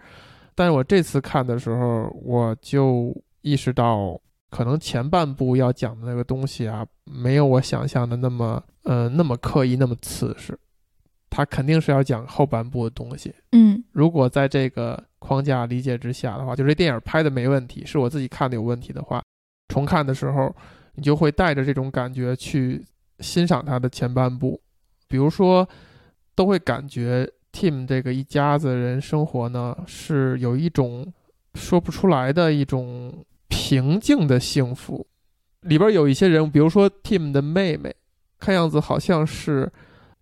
[0.55, 10.59] 但是我这次看的时候，我就意识到可能前半部要讲的那个东西啊，没有我想象的那么呃那么刻意那么刺实，
[11.31, 13.35] 他肯定是要讲后半部的东西。
[13.53, 19.23] 嗯如果在这个框架理解之下的话，就这电影拍的没问题，是我自己看的有问题的话，
[19.69, 20.55] 重看的时候
[20.95, 22.85] 你就会带着这种感觉去
[23.21, 24.61] 欣赏它的前半部，
[25.09, 25.67] 比如说
[26.35, 31.13] 都会感觉 Tim 这个一家子人生活呢是有一种
[31.55, 35.07] 说不出来的一种平静的幸福。
[35.61, 37.95] 里边有一些人物，比如说 Tim 的妹妹，
[38.41, 39.71] 看样子好像是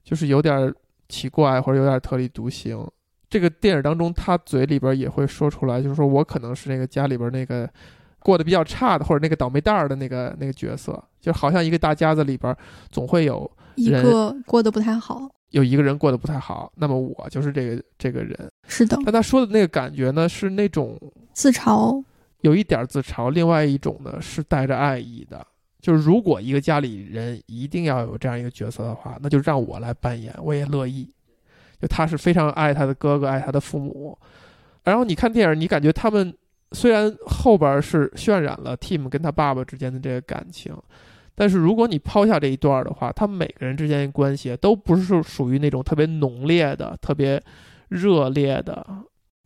[0.05, 0.75] 就是有点
[1.09, 2.87] 奇怪或者有点特立独行。
[3.31, 7.71] 这个电影当中，他嘴里边也会说出来，就是说我可能是那个家里边那个
[8.19, 12.55] 过得比较差的，或者那个倒霉蛋儿的那个那个角色，就好像一个大家子里边
[12.91, 15.31] 总会有一个过得不太好。
[15.51, 18.51] 有一个人过得不太好，那么我就是这个这个人。
[18.67, 20.99] 是的，但他说的那个感觉呢，是那种
[21.33, 22.03] 自嘲，
[22.41, 25.47] 有一点自嘲，另外一种呢是带着爱意的。
[25.81, 31.09] 就是如果一个家里人一定要有这样一个角色的话，那就让我来扮演，我也乐意。
[31.81, 34.17] 就他是非常爱他的哥哥，爱他的父母。
[34.85, 36.33] 然后你看电影，你感觉他们
[36.73, 40.77] 虽然后边是渲染了 Tim 跟他爸爸之间的这个感情，
[41.41, 47.43] 但是如果你抛下这一段的话，他们每个人之间的关系都不是属于那种特别浓烈的、特别
[47.89, 48.87] 热烈的、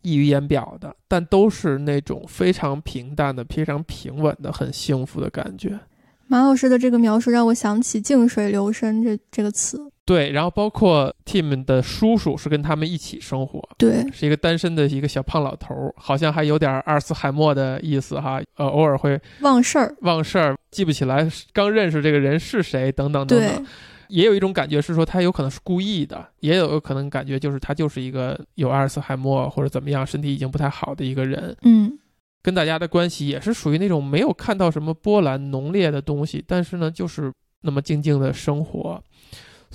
[0.01, 5.79] 溢于言表的，但都是那种非常平淡的、非常平稳的、很幸福的感觉。
[6.27, 9.89] 马老师的这个描述让我想起“静水流深”这这个词。
[10.05, 23.49] 对，然后包括 Tim 的叔叔是跟他们一起生活，对，是一个单身的一个小胖老头儿，好像还有点阿尔茨海默的意思哈，呃，偶尔会忘事儿，忘事儿，记不起来刚认识这个人是谁，等等等对。
[23.49, 23.65] 等。
[24.07, 31.91] 也有一种感觉是说他有可能是故意的，也有可能感觉就是他就是一个有阿尔茨海默或者怎么样，身体已经不太好的一个人，嗯，
[32.43, 39.03] 跟大家的关系也是属于那种没有看到什么波澜浓烈的东西，但是呢，就是那么静静的生活。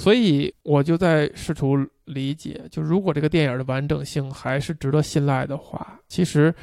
[0.01, 6.55] 所以我就在试图理解，就如果这个电影的完整性还是值得信赖的话，其实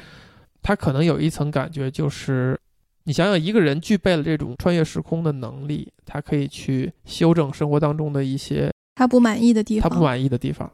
[0.60, 2.58] 它可能有一层感觉，就是
[3.04, 10.68] 你想想，一个人具备了这种穿越时空的能力，他可以去修正生活当中的一些他不满意的地方，他不满意的地方，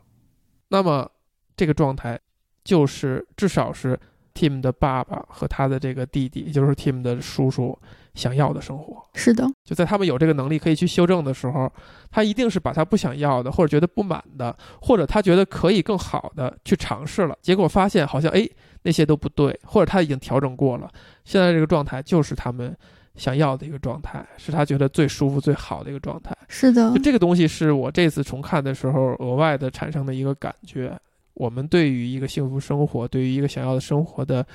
[0.69, 1.07] 那么
[1.55, 2.19] 这个状态
[2.65, 4.01] 就是至少是
[4.33, 7.79] Tim 的爸爸和他的这个弟弟，也就是 Tim 的叔叔
[8.15, 9.03] 想要的生活。
[9.15, 11.71] 是的，就在他们有这个能力可以去修正的时候，
[12.11, 18.49] 他一定是把他不想要的，或者觉得不满的，或者他觉得可以更好的去尝试了，结果发现好像哎
[18.83, 20.91] 那些都不对，或者他已经调整过了，
[21.25, 22.77] 现在这个状态就是他们
[23.17, 26.37] 想要的一个状态，是他觉得最舒服最好的一个状态。
[26.49, 30.97] 是的就，这个东西是我这次重看的时候额外的产生的一个感觉。
[31.35, 34.47] 我们对于一个幸福生活，对于一个想要的生活的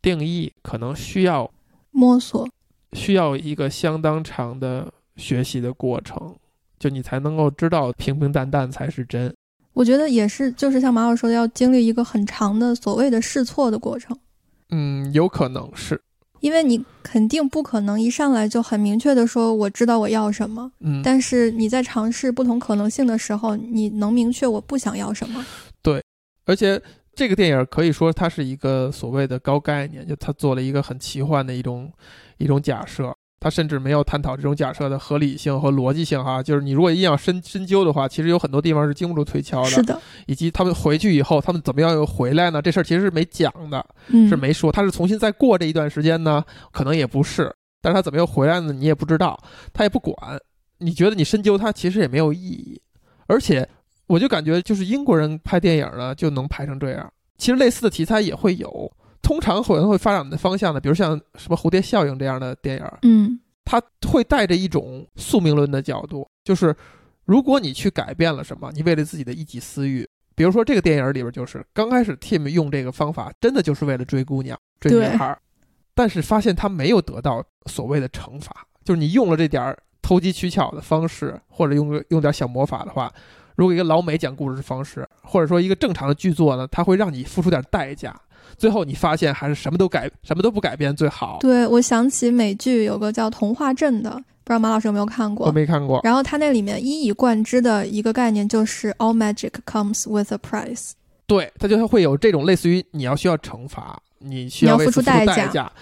[0.00, 1.50] 定义，可能需要
[1.90, 2.48] 摸索，
[2.92, 6.34] 需要一个相当长的学习的过程，
[6.78, 9.34] 就你才能够知道平平淡淡才是真。
[9.72, 14.14] 我觉得也是，就是像马老师说的，要经历一个很长的所谓的试错的过程，
[14.68, 15.98] 嗯，有可能是，
[16.40, 25.42] 因为你肯定不可能一上来就很明确的说我知道我要什么，嗯，但是你在尝试不同可能性的时候，你能明确我不想要什么。
[25.80, 26.02] 对
[26.44, 26.78] 而且
[27.14, 31.90] 这个电影可以说它是一个所谓的高概念，就它做了一个很奇幻的一种
[32.42, 33.14] 一种假设。
[33.40, 39.68] 他甚至没有探讨这种假设的合理性和逻辑性，哈，就是你如果硬要深深究的话，其实有很多地方是经不住推敲的。
[39.68, 42.62] 是的，以及他们回去以后，他们怎么样又回来呢？
[42.62, 44.70] 这事儿其实是没讲的，嗯，是没说。
[44.70, 47.52] 他是重新再过这一段时间呢，可能也不是。
[47.80, 48.72] 但是他怎么又回来呢？
[48.72, 49.36] 你也不知道，
[49.72, 50.16] 他也不管。
[50.78, 52.80] 你觉得你深究他其实也没有意义。
[53.26, 53.68] 而且，
[54.06, 57.12] 我就感觉就是英国人拍电影呢就能拍成这样。
[57.38, 66.74] 其实类似的题材也会有，通常可能会发展的方向呢，比如像什么蝴蝶效应这样的电影，嗯，它会带着一种宿命论的角度，就是
[67.24, 75.16] 如果你去改变了什么，你为了自己的一己私欲，比如说这个电影里边就是刚开始 Tim 用这个方法，真的就是为了追姑娘、追女对。
[75.16, 75.38] 孩，
[75.94, 83.12] 但是发现他没有得到所谓的惩罚，就是你用了这点儿投机取巧的方式，或者用个用点小魔法的话，
[83.54, 88.18] 如果一个老美讲故事的方式，或者说一个正常的剧作呢，它会让你付出点代价，
[88.62, 91.38] 最后你发现还是什么都改，什么都不改变最好。
[91.40, 95.50] 对，我想起美剧有个叫《童话镇》的，不知道马老师有没有看过我？
[95.50, 100.92] 没看过，然后它那里面一以贯之的一个概念就是 “all magic comes with a price”。
[101.26, 105.72] 对，它就会有这种类似于你要需要惩罚，你需你要付出代价价。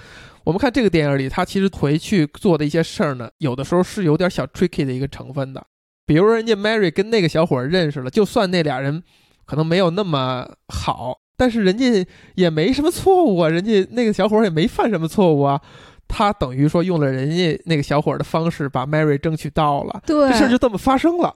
[0.43, 5.63] 我们看这个电影里，他其实回去做的一些事儿呢，有的时候是有点小 tricky 的一个成分的。
[6.07, 9.03] 比如人家 Mary 跟那个小伙认识了，就算那俩人
[9.45, 15.59] 可能没有那么好，但是人家也没什么错误啊，人家那个小伙儿也没犯什么错误啊。
[16.07, 21.35] 他等于说用了人家那个小伙的方式把 Mary 争取到了，对，这事儿就这么发生了，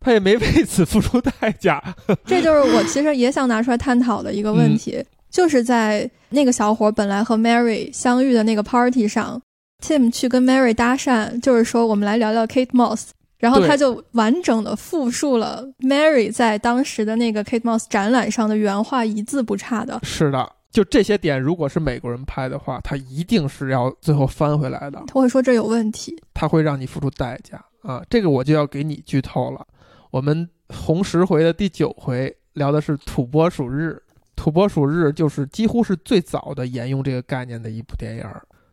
[0.00, 1.82] 他也没为此付出代价。
[2.24, 9.38] 这就是我其实也想拿出来探讨的一个问题，就是在那个小伙本来和 Mary 相遇的那个 party 上
[9.84, 13.08] ，Tim 去跟 Mary 搭讪，就是说我们来聊聊 Kate Moss。
[13.42, 19.98] 然后他就完整的复述了 Mary 在当时的那个 Kate Moss 展览上的原话，一字不差的。
[20.04, 25.02] 是的，就这些点，如果是美国人拍的话，他一定是要最后翻回来的。
[25.08, 28.00] 他会说这有问题，他会让你付出代价啊！
[28.08, 29.66] 这个我就要给你剧透了。
[30.12, 34.00] 我们红十回的第九回聊的是土拨鼠日，
[34.36, 38.24] 土拨鼠日就是几乎是最早的沿用这个概念的一部电影，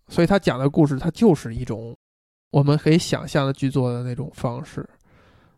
[0.10, 1.98] 所以他讲的故事，它就是一种。
[2.52, 4.88] 我们可以想象的剧作的那种方式，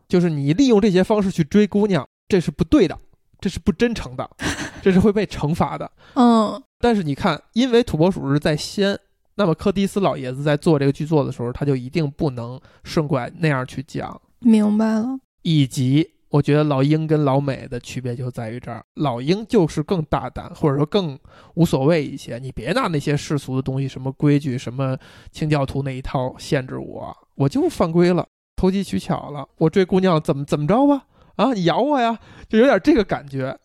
[0.08, 2.98] 就是你利用这些方式去追姑娘，这是不对的，
[3.40, 4.30] 这是不真诚的，
[4.82, 5.92] 这是会被惩罚的。
[6.16, 6.62] 嗯。
[6.80, 8.98] 但是你看，因为土拨鼠是在先，
[9.36, 14.20] 那么柯蒂斯老爷子在做这个剧作的时候，他就一定不能顺拐那样去讲。
[14.40, 15.20] 明白了。
[15.44, 16.10] 以及。
[16.32, 21.20] 我觉得老鹰跟老美的区别就在于这儿，老鹰就是更大胆，或者说更
[21.56, 22.40] 无所谓一些。
[22.40, 24.98] 你别拿那些世俗的东西，什么规矩、什么
[25.32, 29.46] 清教徒那一套限制我，我就犯规了，投机取巧了。
[29.58, 31.06] 我追姑娘怎么怎么着吧？
[31.36, 32.18] 啊，你咬我呀，
[32.48, 33.60] 就有点这个感觉。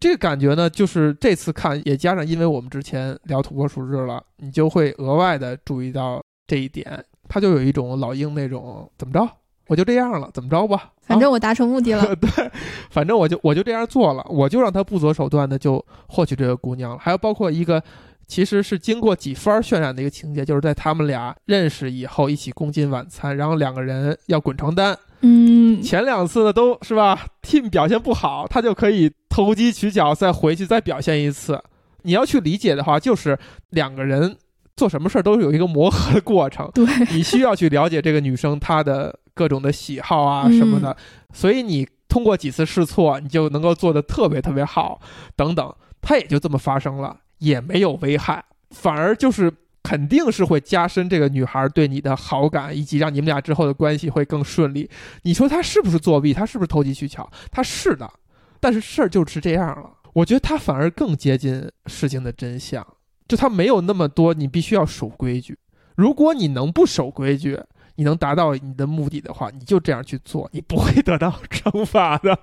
[0.00, 9.28] 这个感觉呢，就是这次看也加上，因为我们之前聊土拨鼠日了，你就会额外的注意到这一点，它就有一种老鹰那种怎么着。
[9.68, 10.90] 我就这样了，怎么着吧？
[11.02, 12.14] 反正我达成目的了。
[12.16, 12.50] 对，
[12.90, 16.98] 反正我就我就这样做了，我就让他不择手段的就获取这个姑娘了。
[16.98, 17.82] 还有包括一个，
[18.26, 24.98] 其实是经过几番渲染的一个情节，就是在他们俩认识以后一起共进晚餐，然后两个人要滚床单。
[25.20, 31.60] 嗯，前两次呢都是吧，Tim 表现不好，他就可以投机取巧，再回去再表现一次。
[32.02, 33.36] 你要去理解的话，就是
[33.70, 34.36] 两个人
[34.78, 36.70] 做什么事儿都有一个磨合的过程。
[36.72, 39.18] 对， 你需要去了解这个女生她的。
[39.38, 40.96] 各种的喜好啊什么的，
[41.32, 45.00] 所以你通过几次试错，你就能够做得特别特别好，
[45.36, 49.52] 等等，它也就这么发生了，也没有危害，反而就是
[49.84, 54.90] 肯定是会加深这个女孩对你的好感，以及让你们俩之后的关系会更顺利。
[55.22, 56.34] 你说她是不是作弊？
[56.34, 57.30] 她是不是投机取巧？
[57.52, 58.10] 她是的，
[58.58, 59.88] 但是事儿就是这样了。
[60.14, 62.84] 我觉得她反而更接近事情的真相，
[63.28, 65.56] 就他没有那么多你必须要守规矩。
[65.94, 67.60] 如果你能不守规矩。
[68.00, 72.38] 你能达到你的目的的话，你就这样去做，你不会得到 惩罚的。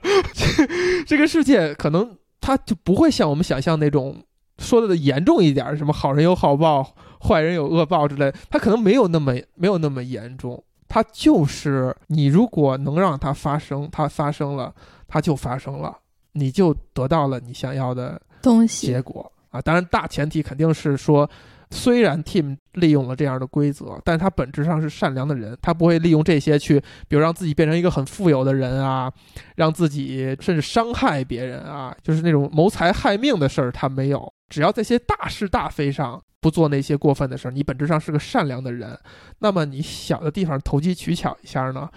[1.08, 4.22] 这个世界可能他就不会像我们想象那种
[4.58, 6.86] 说的严重一点，什么好人有好报，
[7.26, 10.62] 坏人有恶报之类，他可能没有那么没有那么严重。
[10.90, 14.76] 他就是你如果能让它发生，它发生了，
[15.08, 15.98] 它就发生了，
[16.34, 19.62] 你就得到了你想要的东西结果啊。
[19.62, 21.30] 当然，大前提肯定是说。
[21.72, 29.12] 虽然 Tim 利用了这样的规则，但他本质上是善良的人，他不会利用这些去，比如让自己变成一个很富有的人啊，
[29.56, 34.32] 让自己甚至伤害别人啊，就是那种谋财害命的事儿他没有。
[34.48, 38.98] 只要在些大是大非上不做那些过分的事儿，你本质上是个善良的人，
[39.40, 41.90] 那么你小的地方投机取巧一下呢，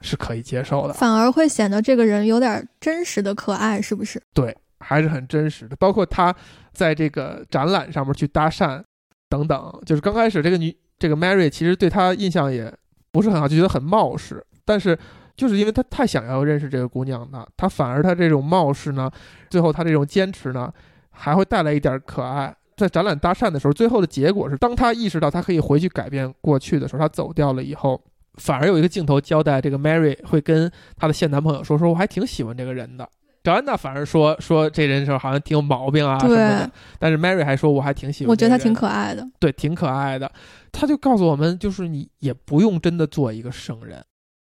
[0.00, 4.22] 是可以接受的，反而会显得这个人有点真实的可爱，是不是？
[4.32, 5.76] 对，还是很真实的。
[5.76, 6.34] 包括他
[6.72, 8.82] 在这个展览上面去搭讪。
[9.30, 12.68] 等等，就是刚开始这个女这个 Mary 其实对他印象也
[13.12, 14.44] 不是很好，就觉得很冒失。
[14.64, 14.98] 但是
[15.36, 19.08] 就是因为他太想要认识这个姑娘呢，他反而他这种冒失呢，
[19.48, 20.68] 最后他这种坚持呢，
[21.10, 22.52] 还会带来一点可爱。
[22.76, 28.02] 在展览搭讪的时候，最后的结果是，当他意识到他可以回去改变过去的时候，他走掉了以后，
[28.34, 33.08] 反而有一个镜头交代这个 Mary 会跟她的现男朋友说：“说我还挺喜欢这个人的。”
[33.42, 40.30] 乔安娜反而说说这人时候好像挺有毛病啊什么的，但是 Mary 还说我还挺喜欢，我觉得他挺可爱的，对，挺可爱的。
[40.70, 44.04] 他就告诉我们，就是你也不用真的做一个圣人。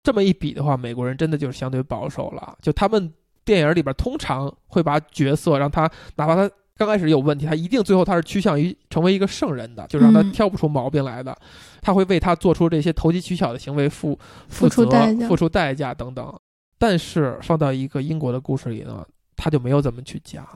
[0.02, 2.54] 这么一比的话，美国人真的就是相对保守了。
[2.60, 3.10] 就他们
[3.42, 11.34] 电影里边通常会把角色让他，哪怕他刚开始有问题，他一定最后他是趋向于成为一个圣人的，就让他挑不出毛病来的。
[11.80, 14.84] 他会为他做出这些投机取巧的行为负负责、
[15.26, 16.38] 付出代价等等。
[16.78, 19.06] 但是放到一个英国的故事里呢，
[19.36, 20.46] 他就没有怎么去讲，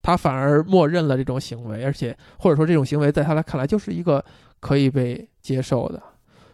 [0.00, 4.24] 他反而默认了这种行为，而且或者说这种行为在他来看来就是一个
[4.60, 6.02] 可以被接受的。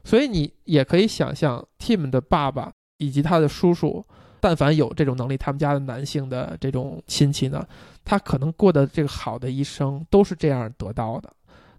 [0.03, 4.05] 所以你也可以想象，Tim 的爸爸以及他的叔叔，
[4.41, 7.65] 但凡有这种能力，他们家的男性的这种亲戚呢，
[8.05, 11.33] 他可能过的这个好的一生都是这样得到的。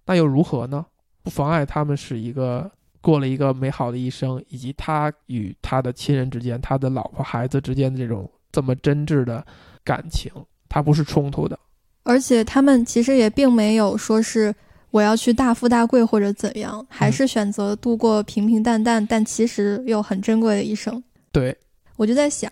[0.05, 0.85] 那又如何呢？
[1.23, 2.71] 不妨碍他们是一个。
[3.03, 9.45] 过了一个美好的一生，以及他与他的亲人之间、他的老婆孩子之间的这种这么真挚的
[9.83, 10.31] 感情，
[10.69, 11.59] 他不是冲突的。
[12.03, 14.55] 而且他们其实也并没有说是
[14.91, 21.03] 我要去大富大贵或者怎样，还是选择度过平平淡淡但其实又很珍贵的一生。
[21.31, 21.55] 对，
[21.97, 22.49] 我就在想，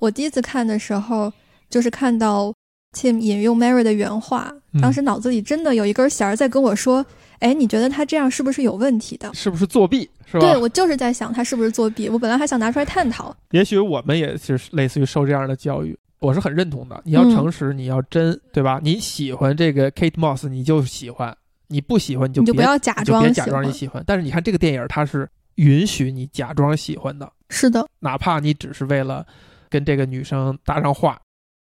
[0.00, 1.32] 我第一次看的时候，
[1.70, 2.52] 就是看到
[2.96, 7.04] Tim 引用 Mary 的原话，当时脑子里真的有一根弦儿在跟我说
[7.44, 9.32] ：“哎，你觉得他这样是不是有问题的？
[9.34, 10.08] 是不是作弊？
[10.24, 12.08] 是吧？”对，我就是在想他是不是作弊。
[12.08, 13.36] 我本来还想拿出来探讨。
[13.50, 17.02] 也许我们也是类似于受这样的教育，我是很认同的。
[17.04, 18.80] 你要诚实，你要真，对吧？
[18.82, 21.36] 你喜欢这个 Kate Moss，你就喜欢。
[21.68, 29.26] 你不喜欢你就你就不要假装别假装你喜欢，但是你看这个电影，它是允许你假装喜欢的，是的，哪怕你只是为了
[29.70, 31.18] 跟这个女生搭上话。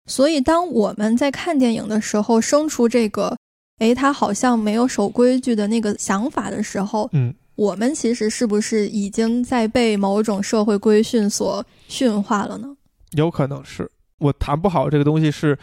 [0.07, 3.37] 所以当我们在看电影的时候，生出这个，
[3.79, 12.75] 哎，他好像没有守规矩的那个想法的时候，嗯，我们其实是不是已经在被某种社会规训所驯化了呢？
[13.11, 15.57] 有可能是，我谈不好这个东西是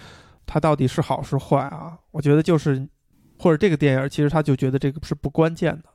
[0.45, 1.97] 它到底是好是坏啊？
[2.11, 2.87] 我觉得就是。
[3.39, 5.91] 或者这个电影其实他就觉得这个是不关键的，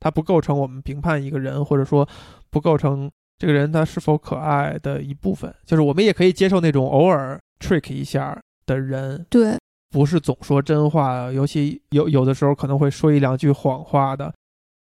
[0.00, 2.08] 它不构成我们评判一个人，或者说
[2.50, 3.08] 不构成
[3.38, 5.54] 这个人他是否可爱的一部分。
[5.64, 9.56] 就是我们也可以接受那种偶尔 trick 一下的人，对，
[9.90, 14.32] 不是总说真话，尤其有有的时候可能会说一两句谎话的。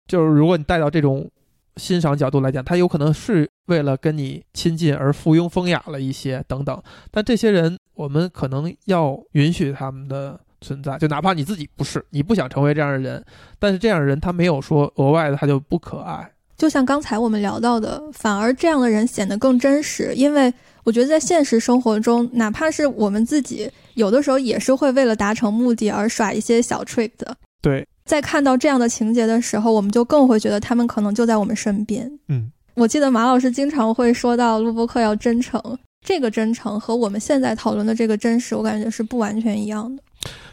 [0.08, 1.30] 就是如果你带到这种
[1.76, 6.82] 欣赏角度来讲，他有可能是为了跟你亲近而附庸风雅了一些等等。
[7.10, 10.40] 但这些人，我们可能要允许他们的。
[10.60, 13.22] 存在，就哪怕你自己不是，你不想成为这样的人，
[13.58, 16.26] 但是这样的人他没有说额外的，他就不可爱。
[16.56, 20.50] 就像刚才我们聊到的，反而这样的人显得更真实，因为
[20.82, 27.36] 我觉得在现实生活中，哪怕是我们自己，有的时候也是会为了达成目的而耍一些小 trick 的。
[27.62, 32.10] 对，在看到这样的情节的时候，我们就更会觉得他们可能就在我们身边。
[32.28, 35.60] 嗯，我记得马老师经常会说到录播课要真诚，
[36.04, 40.02] 这个真诚和我们现在讨论的这个真实，我感觉是不完全一样的。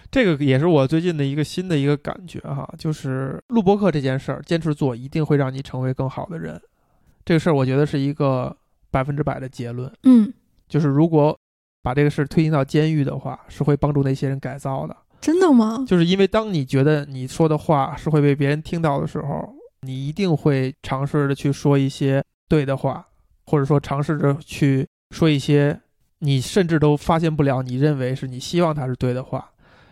[0.10, 6.60] 这个也是我最近的一个新的一个感觉哈，就是录播课这件事儿，坚持做一定会让你成为更好的人。
[7.24, 8.56] 这个事儿我觉得是一个
[8.90, 9.92] 百分之百的结论。
[10.04, 10.34] 嗯，
[10.68, 11.38] 就是如果
[11.82, 14.96] 把这个事儿推进到监狱的话，是会帮助那些人改造的。
[15.20, 15.86] 真的吗？
[15.88, 23.08] 就是因为当你觉得你说的话是会被别人听到的时候，你一定会尝试着去说一些对的话，
[23.46, 25.80] 或者说尝试着去说一些
[26.20, 29.52] 你甚至都发现不了你认为是你希望他是对的话。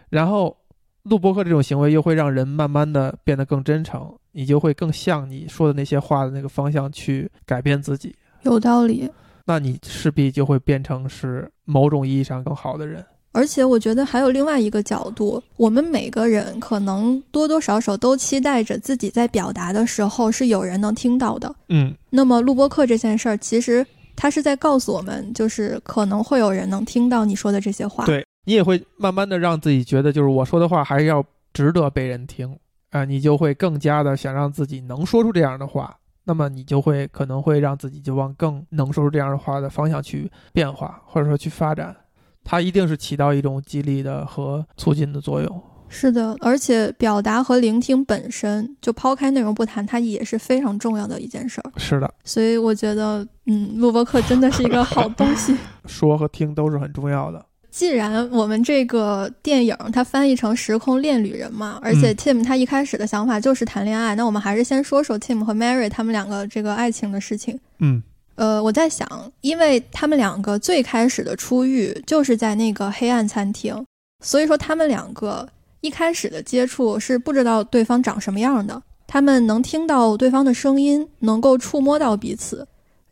[0.10, 0.58] 然后，
[1.04, 8.16] 录播客这种行为又会让人慢慢的变得更真诚，你就会更向你说的那些话的那个方向去改变自己。
[8.42, 9.10] 有道理。
[9.50, 13.04] 那你势必就会变成是某种意义上更好的人。
[13.32, 21.52] 而且我觉得还有另外一个角度，我们每个人可能多多少少都期待着自己在表达的时候是有人能听到的。
[21.70, 21.91] 嗯。
[22.12, 23.84] 那么录播课这件事儿，其实
[24.16, 28.06] 它是在告诉我们，就是可能会有人能听到你说的这些话。
[28.06, 28.24] 对。
[28.45, 31.24] 你也会慢慢的让自己觉得，就是我说的话还是要
[31.54, 32.56] 值得被人听
[32.91, 35.95] 啊，你就会更加的想让自己能说出这样的话，
[36.30, 41.96] 那么你就会可能会让自己就往更能说出这样的话的方向去变化，或者说去发展，
[42.44, 45.64] 它一定是起到一种激励的和促进的作用。
[45.88, 51.72] 是的，而且表达和聆听本身就抛开内容不谈，它也是非常重要的一件事儿。
[51.78, 55.58] 是的，所以我觉得，嗯，录播课真的是一个好东西，
[55.88, 57.44] 说和听都是很重要的。
[57.72, 67.59] 既然我们这个电影它翻译成《时空恋旅人》嘛，而且 Tim 他一开始的想法就是谈恋爱，那我们还是先说说 Tim 和 Mary 他们两个这个爱情的事情。
[67.80, 68.01] 嗯，
[68.36, 69.07] 呃，我在想，
[69.41, 73.86] 因为他们两个最开始的初遇就是在那个黑暗餐厅，
[74.24, 75.47] 所以说他们两个
[75.82, 82.67] 一开始的接触是不知道对方长什么样的，他们能听到对方的声音，能够触摸到彼此，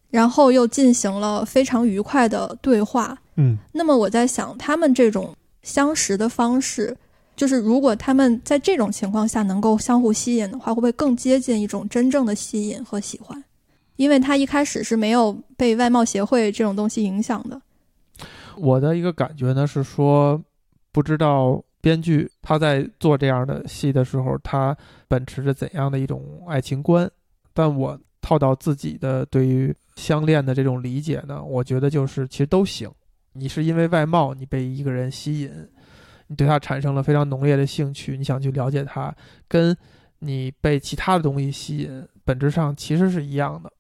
[0.09, 3.17] 然后又进行了非常愉快的对话。
[3.35, 6.95] 嗯，那么我在想，他们这种相识的方式，
[7.35, 13.43] 就是如果他们在这种情况下能够相互吸引的话，会不会更接近一种真正的吸引和喜欢？
[13.95, 17.61] 因为他一开始是没有被外貌协会这种东西影响的。
[18.55, 20.41] 我的一个感觉呢是说，
[20.91, 24.75] 不知道编剧他在做这样的戏的时候，他
[25.07, 27.09] 秉持着怎样的一种爱情观，
[27.53, 32.89] 但我套到自己的对于相恋的这种理解呢，我觉得就是其实都行。
[33.33, 35.51] 你是因为外貌，你被一个人吸引，
[36.27, 39.13] 你对他产生了非常浓烈的兴趣，你想去了解他，
[39.47, 39.75] 跟
[40.19, 43.71] 你被其他的东西吸引，本质上其实是一样的。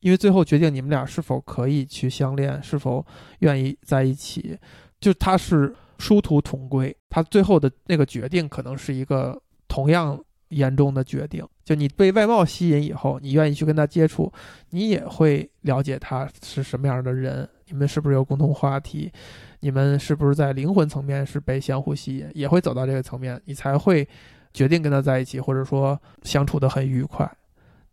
[0.00, 3.04] 因为最后决定你们俩是否可以去相恋，是否
[3.38, 4.58] 愿意在一起，
[5.00, 6.94] 就他是殊途同归。
[7.08, 10.22] 他最后的那个决定可能是一个同样
[10.52, 11.46] 严重的决定。
[11.64, 14.32] 就你被外貌吸引以后，你愿意去跟他接触，
[14.70, 17.48] 你也会了解他是什么样的人。
[17.66, 19.10] 你们是不是有共同话题？
[19.60, 22.28] 你们是不是在灵魂层面是被相互吸引？
[22.34, 24.06] 也会走到这个层面，你才会
[24.52, 27.30] 决定跟他在一起，或者说相处的很愉快。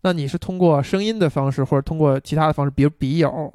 [0.01, 3.53] 那你是通过声音的方式，或者通过其他的方式，比如笔友，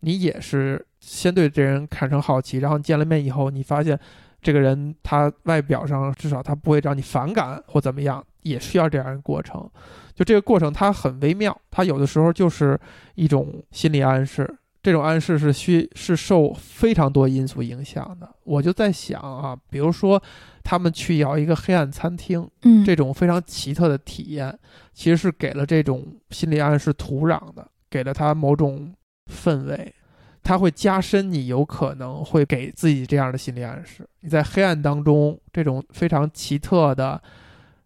[0.00, 3.98] 你也是先对这人产生好奇，然后见了面以后，你发现
[4.40, 9.68] 这个人他外表上至少他不会让你反感或怎么样，也需要这样一个过程。
[10.14, 12.78] 就这个过程它很微妙，它有的时候就是
[13.14, 18.28] 一种心理暗示，这种暗示是需是受非常多因素影响的。
[18.44, 20.20] 我就在想啊，比如说
[20.64, 24.58] 他们去咬一个黑暗餐厅，嗯，这种非常奇特的体验，
[24.92, 28.92] 其实是给了这种心理暗示土壤的，给了他某种
[29.32, 29.94] 氛围，
[30.42, 34.04] 它会加深你有可能会给自己这样的心理暗示。
[34.20, 37.22] 你在黑暗当中，这种非常奇特的、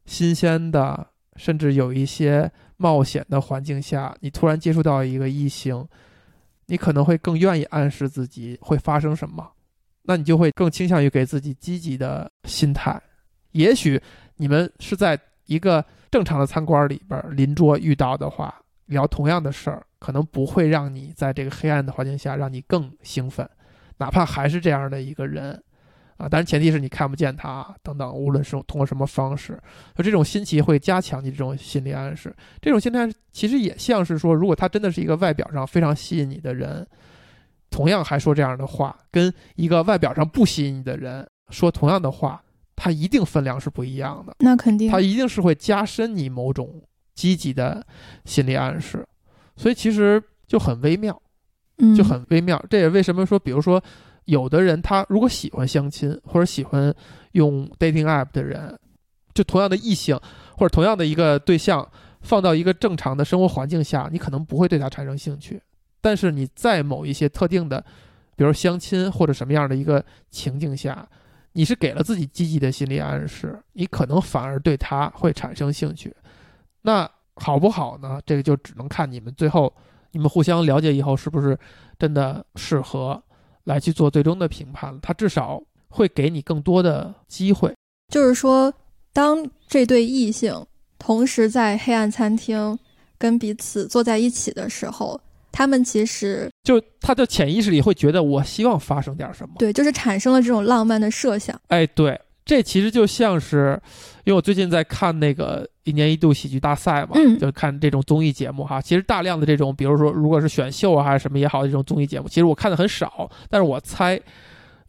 [0.05, 5.87] 新鲜的，甚至有一些冒险的环境下，你突然接触到一个异性，
[6.67, 9.53] 你可能会更愿意暗示自己会发生什么，
[10.03, 13.01] 那你就会更倾向于给自己积极的心态。
[13.53, 14.01] 也许
[14.37, 18.55] 你们是在一个正常的餐馆里边邻桌遇到的话，
[18.87, 23.49] 聊同样的事儿，可能不会让你在这个黑暗的环境下让你更兴奋，
[23.99, 25.63] 哪怕还是这样的一个人，
[26.23, 29.59] 啊，当然前提是你看不见他等等，无论是通过什么方式，
[29.97, 32.35] 就这种新奇会加强你这种心理暗示。
[32.61, 36.87] 这种心理暗示其实也像是说，如果他真的是一个外表上非常吸引你的人，
[37.70, 42.41] 同样还说这样的话，跟一个外表上不吸引你的人说同样的话。
[42.75, 46.83] 他一定分量是不一样的，那肯定，他一定是会加深你某种
[47.14, 47.87] 积极的
[48.25, 49.07] 心理暗示，
[49.57, 51.23] 所以其实就很微妙，
[51.79, 52.61] 嗯，就很微妙。
[52.68, 53.81] 这也为什么说，比如说，
[54.25, 56.95] 有的人他如果喜欢相亲或者喜欢
[57.33, 58.79] 用 dating app 的人，
[59.35, 60.18] 就同样的异性
[60.57, 61.87] 或者同样的一个对象，
[62.20, 65.61] 放到一个正常的生活环境下，你可能不会对他产生兴趣，
[66.01, 67.85] 但是你在某一些特定的，
[68.37, 71.09] 比如相亲或者什么样的一个情境下。
[71.55, 76.11] 你是给了自己积极的心理暗示，你可能反而对他会产生兴趣，
[76.81, 78.18] 那好不好呢？
[78.25, 79.70] 这个就只能看你们最后
[80.12, 81.59] 你们互相了解以后是不是
[81.99, 83.23] 真的适合
[83.65, 84.99] 来去做最终的评判了。
[85.03, 87.73] 他至少会给你更多的机会。
[88.13, 88.73] 就是说，
[89.13, 90.55] 当这对异性
[90.99, 92.79] 同时在黑暗餐厅
[93.19, 95.21] 跟彼此坐在一起的时候。
[95.55, 99.57] 他们其实就他的潜意识里会觉得，我希望发生点什么。
[99.59, 101.61] 对，就是产生了这种浪漫的设想。
[101.69, 103.80] 哎，对，这其实就像是，
[104.24, 108.80] 因为我最近在看那个一年一度喜剧大赛嘛，嗯，就看这种综艺节目哈。
[108.80, 113.30] 其实大量的这种，比如说如果是选秀啊还是什么也好，这种综艺节目，其实我看的很少。
[113.49, 114.20] 但是我猜，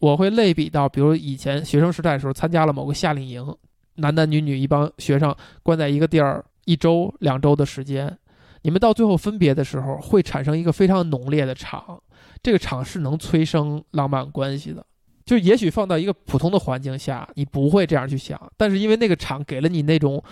[0.00, 3.54] 我会类比到，比如以前学生时代的时候参加了某个夏令营，
[3.96, 8.18] 男男女女一帮学生关在一个地儿一周两周的时间。
[8.62, 12.02] 你们到最后分别的时候，会产生一个非常浓烈的场，
[12.42, 14.84] 这个场是能催生浪漫关系的。
[15.24, 20.22] 就也许放到一个普通的环境下，你不会这样去想，但是因为那个场给了你那种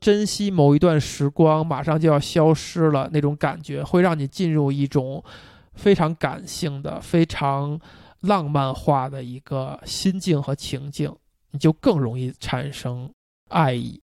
[0.00, 5.22] 珍惜某一段时光马上就要消失了那种感觉，会让你进入一种
[5.74, 7.80] 非常感性的、非常
[8.20, 11.12] 浪漫化的一个心境和情境，
[11.50, 13.10] 你就更容易产生
[13.48, 14.00] 爱意。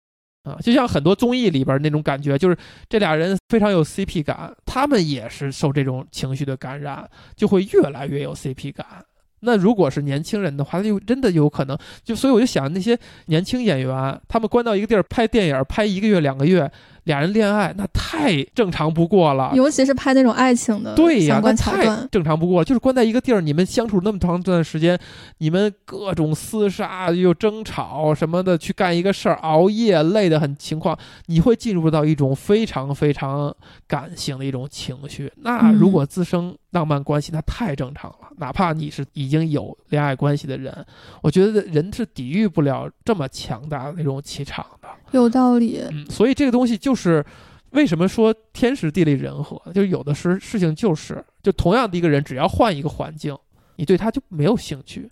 [0.42, 2.56] 啊，就像很多综艺里边那种感觉，就是
[2.88, 9.04] 这俩人非常有 CP 感，他们也是受这种情绪的感染，就会越来越有 CP 感。
[9.46, 16.70] 那如果是年轻人的话，他就真的有可能，就所以我就想那些年轻演员，他们关到一个地儿拍电影，拍一个月两个月。
[17.06, 22.64] 俩人恋爱那太正常不过了，尤其是拍那种爱情的对呀，那太正常不过了。
[22.64, 24.98] 就是关在一个地儿，你们相处那么长段时间，
[25.38, 33.54] 你们各种厮杀又争吵什么的，去干一个事儿，熬夜累得很情况，你会进入到一种非常非常
[33.86, 35.32] 感性的一种情绪。
[35.36, 38.28] 那如果滋生浪漫关系，那太正常了。
[38.38, 40.84] 哪怕你是已经有恋爱关系的人，
[41.22, 44.88] 我觉得人是抵御不了这么强大的那种气场的。
[45.12, 47.24] 有道理，嗯，所以这个东西就是
[47.70, 53.36] 为什么说天时地利人和，就是有的时事情就是就同样的一个人，只要换一个环境，
[53.76, 55.10] 你对他就没有兴趣，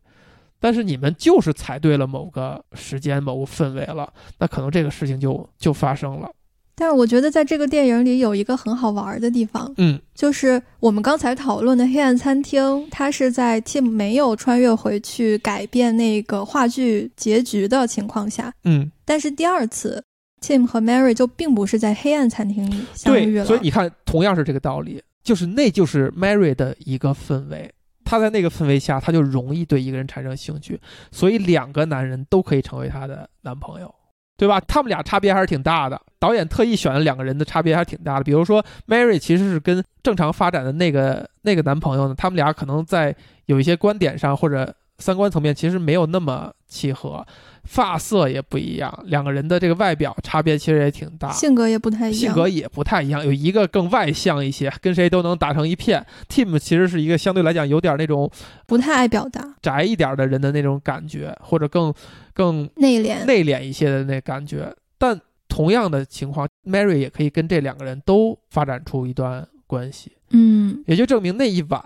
[0.60, 6.30] 但是你们就是踩对了某个时间、某个氛围了，那可能这个事情就就发生了。
[6.76, 20.04] 但是我觉得在这个电影里有一个很好玩的地方，嗯，就是我们刚才讨论的黑暗餐厅，它是在 Tim 没有穿越回去改变那个话剧结局的情况下，嗯，但是第二次
[20.40, 27.72] Tim 和 Mary 就并不是在黑暗餐厅里相遇了，所以你看，同样是这个道理，就是那就是 Mary 的一个氛围，
[28.04, 30.80] 他在那个氛围下，他就容易对一个人产生兴趣，
[31.10, 33.94] 所以两个男人都可以成为她的男朋友。
[34.36, 34.60] 对吧？
[34.66, 35.98] 他们俩差别还是挺大的。
[36.18, 38.24] 导演特意选了两个人的差别还是挺大的。
[38.24, 43.14] 比如说，Mary 其实是跟正常发展的那个那个男朋友呢，他们俩可能在
[43.46, 47.24] 有一些观点上或者三观层面其实没有那么契合，
[47.64, 56.04] 发色也不一样，两个人的这个外表差别其实也挺大，性格也不太一样，性格也不太一样，有一个更外向一些，跟谁都能打成一片。
[56.28, 58.30] Tim 其实是一个相对来讲有点那种
[58.66, 61.92] 不太爱表达、宅一点的人的那种感觉，或者更
[62.32, 64.74] 更内敛、内敛一些的那感觉。
[64.98, 71.82] 但同样的情况，Mary 也可以跟这两个人都发展出一段关系，嗯，也就证明那一晚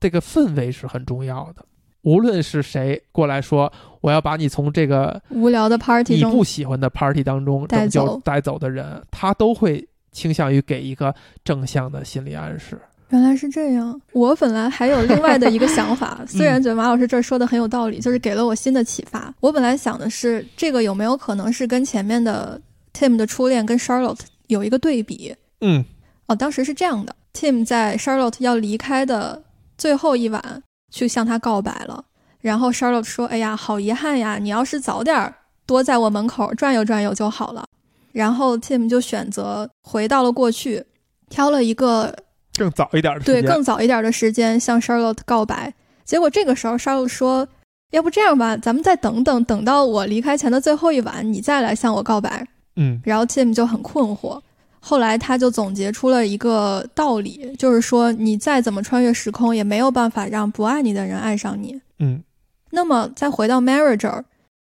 [0.00, 1.64] 这个氛围是很重要的。
[2.04, 12.78] 无论是谁过来说我要把你从这个无聊的 party 你不喜欢的 party 当中带拯救走带走的人，他都会倾向于给一个正向的心理暗示。
[13.10, 19.32] 原来是这样，我本来还有另外的一个想法，嗯 虽然觉得马老师这儿说的很有道理，就是给了我新的启发。
[19.40, 22.60] 我本来想的是，这个有没有可能是跟前面的
[22.92, 25.34] Tim 的初恋跟 Charlotte 有一个对比？
[25.60, 25.84] 嗯
[26.26, 29.40] 哦，当时是这样的，Tim 在 Charlotte 要离开的
[29.78, 30.62] 最后一晚
[30.94, 32.04] 去向他告白了，
[32.40, 35.34] 然后 Charlotte 说：“哎呀，好遗憾呀，你要是早点儿
[35.66, 37.66] 多在我门口转悠转悠就好了。”
[38.12, 40.84] 然后 Tim 就选择回到了过去，
[41.28, 42.16] 挑了一个
[42.56, 45.74] 更早一点的时对，更早一点的时间向 Charlotte 告白。
[46.04, 47.48] 结果这个时候 Charlotte 说
[47.90, 54.40] ：“要不这样吧，咱们再等等，等到我离开前的最后一晚，你再来向我告白。”嗯然后 Tim 就很困惑。
[54.84, 61.80] 后来他就总结出了一个道理，就是说你再怎么穿越时空，也没有办法让不爱你的人爱上你。
[61.98, 62.22] 嗯
[62.70, 64.22] 那么再回到 Mary 这儿，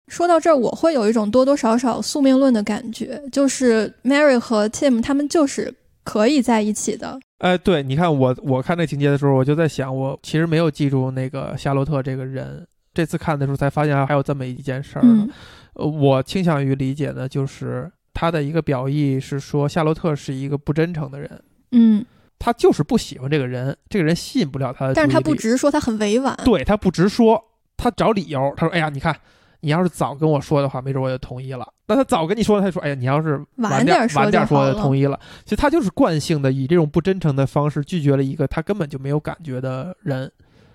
[0.08, 5.72] 说到这儿，我会有一种多多少少宿命论的感觉，就是 Mary 和 Tim 他们就是
[6.04, 7.18] 可以在一起的。
[7.38, 12.66] 哎，对，你看我我看那情节的时候，我就在想，我其实没有记住那个夏洛特这个人。
[12.92, 15.02] 这次看的时候才发现还有这么一件事儿。
[15.04, 15.30] 嗯
[15.74, 17.88] 呃，我倾向于理解呢，就是
[18.20, 21.42] 他的一个表意是说夏洛特是一个不真诚的人，
[21.72, 22.04] 嗯，
[22.38, 24.92] 他就是不喜欢这个人，这个人吸引不了他的。
[24.92, 26.38] 但是他不直说，他很委婉。
[26.44, 27.42] 对他不直说，
[27.78, 28.52] 他找理由。
[28.58, 29.16] 他说：“哎呀，你看，
[29.60, 40.30] 你要是早跟我说的话，没准我就同意了。”那他早跟你说，他就说：“哎呀，你要是晚点晚点说晚点说，我就同意了。”其实他就是惯性的以这种不真诚的方式拒绝了一个他根本就没有感觉的人，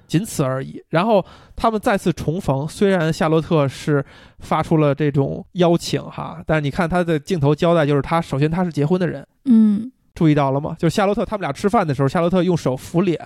[0.08, 0.84] 仅此而已。
[0.90, 1.26] 然后
[1.56, 4.04] 他们再次重逢，虽然夏洛特是
[4.40, 10.76] 发出了这种邀请哈，但是你看他的镜头交代，就是他首先他是结婚的人，嗯注意到了吗？
[10.80, 13.20] 就是夏洛特他们俩吃饭的时候，夏洛特用手扶脸，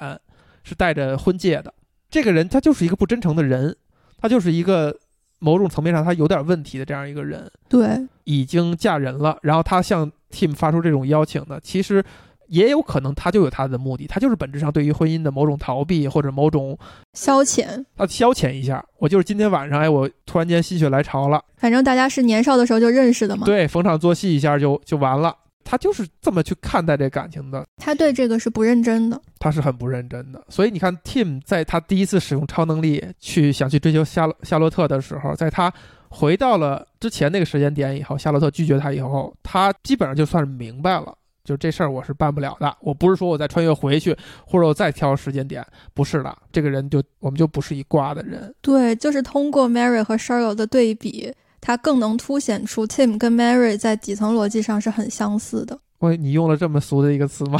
[0.63, 1.73] 是戴着婚戒的。
[2.09, 3.75] 这个人他就是一个不真诚的人，
[4.19, 4.97] 他就是一个
[5.38, 7.51] 某种层面上他有点问题的这样一个人。
[7.67, 12.03] 对，已经嫁人了，然后他向 Tim 发出这种邀请呢，其实
[12.50, 16.78] 也有可能他就有他的目的，他就是本质上对于婚姻的某种逃避或者某种
[17.14, 17.86] 消遣。
[17.95, 18.84] 他消遣一下。
[18.97, 23.45] 我就是今天晚上，哎，我突然间心血来潮了，反正大家是年少的时候就认识的嘛。
[23.45, 25.34] 对，逢场作戏一下就就完了。
[25.64, 29.22] 他就是这么去看待这感情的，他对这个是不认真的。
[29.38, 30.43] 他是很不认真的。
[30.50, 35.72] 所以你看，Tim 在他第一次使用超能力去想去追求夏洛夏洛特的时候，在他
[36.10, 41.14] 回到了之前那个时间点以后，夏洛特拒绝他以后，他基本上就算是明白了，
[41.50, 42.78] 就这事儿我是办不了的。
[42.80, 48.54] 我不是说我再穿越回去，或者我再挑时间点，不是的，这个人就我们就不是一挂的人。
[48.62, 55.80] 对，就是通过 Mary 和 Charlotte 的对比，他更能凸显出 Tim 跟 Mary 在底层逻辑上是很相似的。
[56.00, 57.60] 喂，你用了这么俗的一个词吗？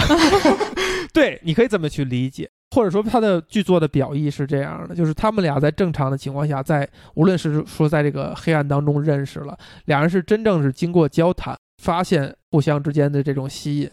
[1.12, 13.90] 对，你可以这么去理解，或者说他的剧作的表意是这样的，就是他们俩在正常的情况下，在无论是说在这个黑暗当中认识了，两人是真正是经过交谈，发现互相之间的这种吸引，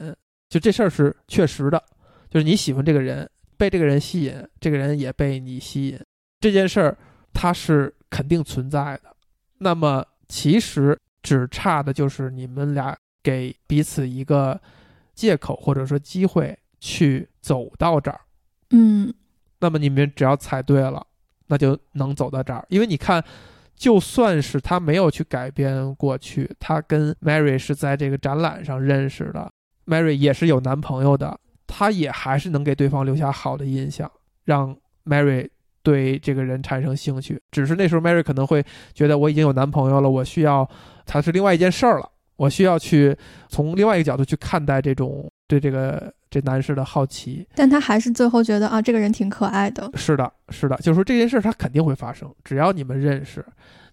[0.49, 1.81] 就这事儿是确实的，
[2.29, 6.01] 就是你喜欢这个人，被这个人吸引，这个人也被你吸引，
[6.41, 6.99] 这件事儿
[7.33, 9.15] 它是肯定存在的。
[9.59, 14.61] 那么其实只差的就是你们俩给彼此一个
[15.15, 18.21] 借口或者说机会去走到这儿。
[18.71, 19.15] 嗯，
[19.61, 21.07] 那么你们只要猜对了，
[21.47, 22.67] 那就能走到这儿。
[22.69, 23.25] 因为你看，
[23.77, 29.51] 就算是他没有去改变过去，他跟 Mary 是在这个展览上认识的
[29.85, 34.11] ，Mary 也是有男朋友的，他也还是能给对方留下好的印象，
[34.45, 34.75] 让
[35.05, 35.49] Mary
[35.83, 37.41] 对这个人产生兴趣。
[37.51, 38.65] 只是那时候 Mary 可能会
[38.95, 40.69] 觉得我已经有男朋友了，我需要
[41.05, 43.17] 他是另外一件事儿了，我需要去
[43.49, 47.47] 从另外一个角度去看待这种对这个这男士的好奇。
[47.55, 49.91] 但他还是最后觉得啊，这个人挺可爱的。
[49.95, 53.45] 是的，是的，就是说这件事他肯定会发生，只要你们认识，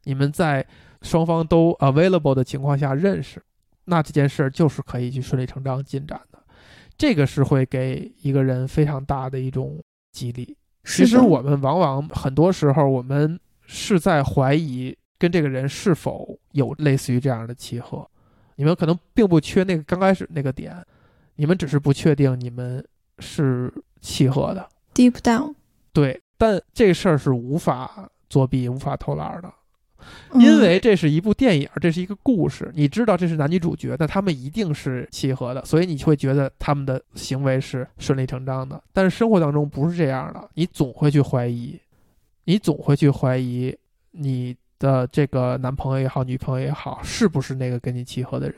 [0.03, 0.65] 你们在
[1.01, 3.41] 双方都 available 的情况下认识，
[3.85, 6.39] 那这件事就是可以去顺理成章进展的。
[6.97, 9.81] 这个是会给一个人非常大的一种
[10.11, 10.55] 激励。
[10.83, 18.05] 其实我们往往很多时候，我们是在怀疑跟这个人是否有类似于这样的契合。
[18.55, 20.75] 你们可能并不缺那个刚开始那个点，
[21.35, 22.85] 你们只是不确定你们
[23.19, 24.67] 是契合的。
[24.93, 25.53] deep down，
[25.91, 29.47] 对，但这事儿是无法作弊、无法偷懒的。
[30.33, 38.83] 嗯因为这是一部电影，这是一个故事，你知道这是男女主角，那他们一定是契合的，所以你会觉得他们的行为是顺理成章的。
[38.91, 41.79] 但是生活当中不是这样的，你总会去怀疑，
[42.43, 43.73] 你总会去怀疑
[44.11, 48.57] 你的这个男朋友也好，女朋友也好，是不是那个跟你契合的人？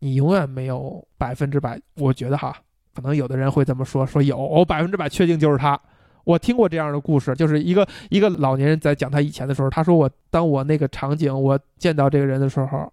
[0.00, 2.54] 你永远没有百分之百，我觉得哈，
[2.94, 5.80] 可能有的人会这么说，说有，我百分之百确定就是他。
[6.24, 12.92] 我听过这样的故事，就是一个一个老年人在讲他以前的时候，他说我当我那个场景我见到这个人的时候，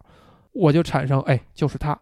[0.54, 1.98] 我就产生哎就是他，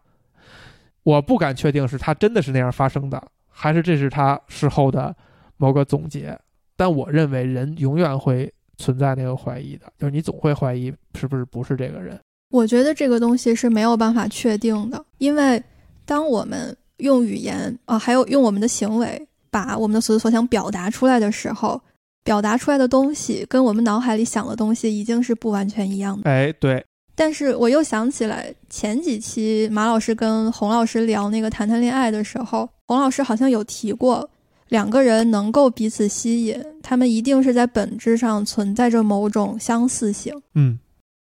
[1.02, 5.14] 我不敢确定是他真的是那样发生的，还是这是他事后的
[5.56, 6.38] 某个总结。
[6.76, 12.18] 但我认为人永远会存在那个怀疑的，就是你总会怀疑是不是不是这个人。
[12.50, 15.62] 我觉得这个东西是没有办法确定的，因为
[16.04, 21.80] 当我们用语言啊、还有用我们的行为，把我们的所所想表达出来的时候，
[22.24, 26.30] 表达出来的东西跟我们脑海里想的东西已经是不完全一样的。
[26.30, 26.84] 哎，对，
[27.14, 34.28] 但是我又想起来前几期马老师跟洪老师聊那个谈谈恋爱的时候，洪老师好像有提过，
[34.68, 40.32] 两个人能够彼此吸引，他们一定是在本质上存在着某种相似性。
[40.54, 40.78] 嗯，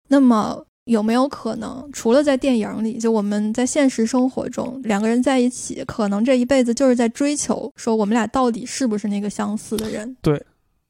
[0.09, 10.17] 那么有没有可能，除了在电影里，就我们在现实生活中两个人在一起，可能这一辈子就是在追求说我们俩到底是不是那个相似的人？
[10.23, 10.43] 对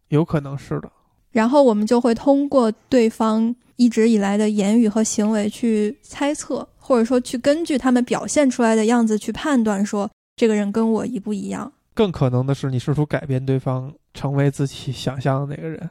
[0.08, 0.90] 有可能是的。
[1.32, 11.72] 然后我们就会通过对方一直以来的言语和行为去猜测，或者说去根据他们表现出来的样子去判断，说这个人跟我一不一样。
[11.94, 15.90] 更可能的是，你试图改变对方，成为自己想象的那个人。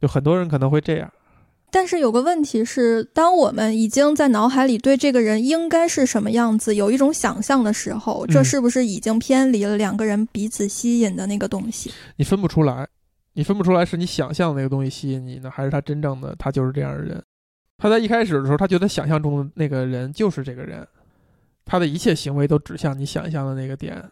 [0.00, 1.10] 有很多人可能会这样。
[1.70, 11.92] 但是有个问题是，当我们已经在脑海里对这个人应该是什么样子有一种想象的时候，这嗯是不是已经偏离了两个人彼此吸引的那个东西？
[12.16, 12.86] 你分不出来，
[13.34, 17.22] 你分不出来是你想象的那个东西吸引你呢，还是他真正的他就是这样的人？
[17.76, 20.84] 他在一开始的时候，他觉得想象中的那个人就是这个人，
[21.64, 24.02] 他的一切行为都指向你想象的那个点。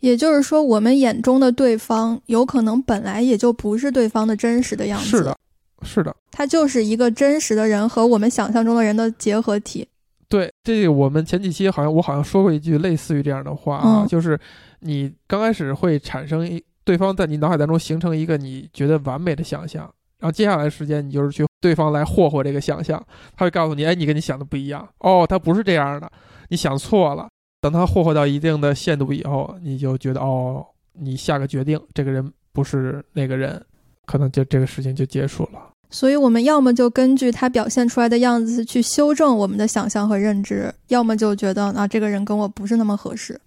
[0.00, 5.36] 也就是说，我们眼中的对方有可能本来也就不是对方的真实的样子，是的，
[5.84, 9.86] 是的，他就是一个真实的人和我们想象中的人的结合体。
[10.28, 14.38] 对，这个我们前几期好像我好像说过一句类似于这样的话啊，嗯就是
[14.80, 19.82] 你刚开始会产生一对方在你脑海当中形成一个你觉得完美的想象，
[20.18, 23.00] 然后接下来时间你就是去对方来霍霍这个想象，
[23.36, 26.10] 他会告诉你，哎，你跟你想的不一样，哦，他不是这样的，
[26.48, 27.28] 你想错了。
[27.60, 33.64] 等他霍霍到一定的限度以后，你就觉得哦，你下个决定，这个人不是那个人，
[34.04, 35.70] 可能就这个事情就结束了。
[35.94, 43.40] 所以，我们要么就根据他表现出来的样子去修正我们的想象和认知，要么就觉得啊，这个人跟我不是那么合适。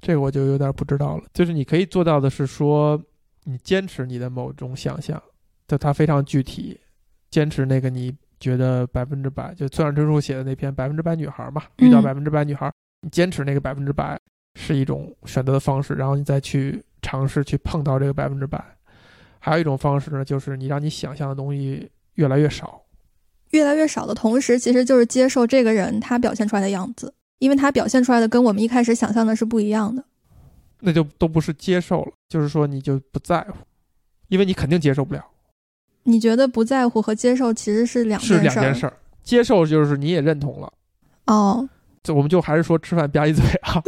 [0.00, 1.24] 这个我就有点不知道了。
[1.34, 3.02] 就是你可以做到的是说，
[3.42, 5.20] 你坚持你的某种想象，
[5.66, 6.78] 就它非常具体，
[7.32, 14.16] 坚持那个你觉得百分之百，就村上春树写的那篇《百分之百女孩》嘛，遇到嗯百分之百女孩，你坚持那个百分之百
[14.54, 18.64] 是一种选择的方式，然后你再去尝试去碰到这个百分之百。
[19.44, 22.80] 还有一种方式呢，就是你让你想象的东西越来越少。
[23.50, 30.04] 越来越少的同时，其实就是接受这个人他表现出来的样子，因为他表现出来的跟我们一开始想象的是不一样的。
[30.78, 33.54] 那就都不是接受了，就是说你就不在乎，
[34.28, 35.24] 因为你肯定接受不了。
[36.04, 38.96] 你觉得不在乎和接受其实是两是件事儿两件事儿。
[39.24, 40.72] 接受就是你也认同了，
[41.26, 41.68] 哦，
[42.02, 43.82] 这我们就还是说吃饭吧唧嘴啊，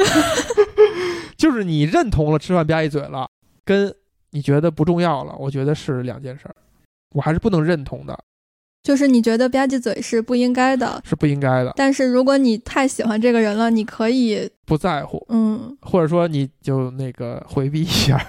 [1.37, 3.29] 就是你认同了吃饭吧唧嘴了，
[3.65, 3.93] 跟
[4.35, 6.55] 你觉得不重要了，我觉得是两件事儿，
[7.15, 8.19] 我还是不能认同的，
[8.83, 18.21] 就是你觉得吧唧嘴是不应该的，是不应该的，但是如果你太喜欢这个人了，你可以，不在乎，嗯，或者说你就那个回避一下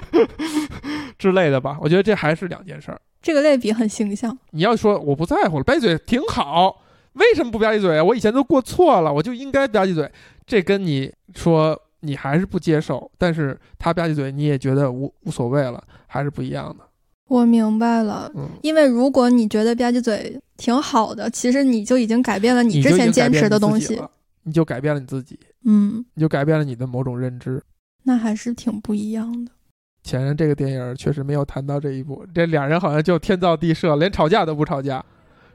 [1.16, 1.78] 之类的吧。
[1.80, 3.00] 我觉得这还是两件事儿。
[3.22, 4.38] 这个类比很形象。
[4.50, 6.82] 你要说我不在乎了，吧唧嘴挺好，
[7.14, 8.04] 为什么不吧唧嘴啊？
[8.04, 10.12] 我以前都过错了，我就应该吧唧嘴。
[10.46, 16.84] 这跟你说你还是不接受，但是他吧唧嘴你也觉得无无所谓了，还是不一样的。
[17.28, 24.00] 我明白了，嗯，因为如果你觉得吧唧嘴挺好的，其实你就已经改变了你就已经改前坚持的东西。
[24.44, 27.60] 你就改变了你自己，嗯，你就改变了你的某种认知。
[28.04, 29.50] 那还是挺不一样的。
[30.04, 35.04] 前任这个电影确实没有谈到这一步，这俩人好像就天造地设，连吵架都不吵架，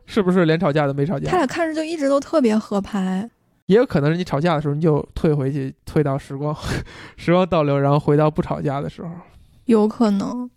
[0.06, 0.44] 是不是？
[0.44, 1.32] 连吵架都没吵架。
[1.32, 3.30] 他俩看着就一直都特别合拍。
[3.72, 6.54] 也有可能是你吵架的时候，你就退回去，退到时光，
[7.16, 9.10] 时光倒流，然后回到不吵架的时候。
[9.66, 10.50] 有可能，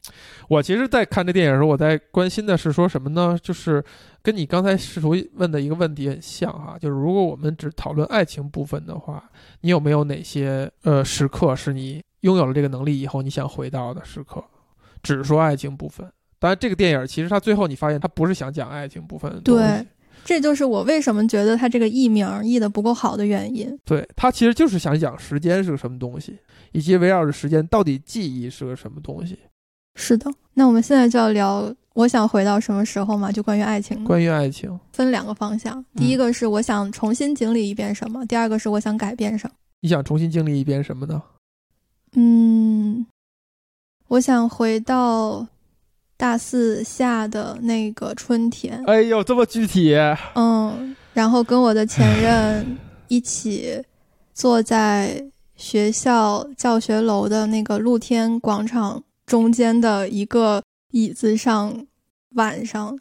[0.48, 3.38] 我其实，在看这电影的时候，我在关心的是说什么呢？
[3.40, 3.84] 就是
[4.20, 9.22] 跟你刚才试图问的一个问题很像哈，就是如果我们只讨论爱情部分的话，
[9.60, 14.42] 你有没有哪些呃时刻是你拥有了这个能力以后你想回到的时刻？
[15.04, 16.10] 只说爱情部分，
[16.40, 19.86] 当然，这个电影其实它最后你发现它不是想讲爱情部分对，
[20.24, 23.78] 这就是我为什么觉得他这个译名译的不够好的原因。
[23.84, 26.38] 对，他其实就是想讲时间是个什么东西，
[26.72, 29.38] 以及围绕着时间到底记忆是个什么东西。
[29.96, 33.30] 是的，那我们现在就要聊，我想回到什么时候嘛？
[33.30, 35.84] 就关于爱情，关于爱情，分两个方向。
[35.94, 39.54] 第一个是我想重新经历一遍什么，第二个是我想改变什么。
[39.82, 41.22] 你想重新经历一遍什么呢？
[42.16, 43.06] 嗯，
[44.08, 45.46] 我想回到
[46.24, 48.82] 大四下的那个春天。
[48.86, 49.94] 哎呦，这么具体。
[50.34, 53.84] 嗯，然后跟我的前任一起
[54.32, 55.22] 坐在
[55.54, 60.62] 学校教学楼的那个露天广场中间的一个
[60.92, 61.84] 椅子上，
[62.36, 62.98] 晚上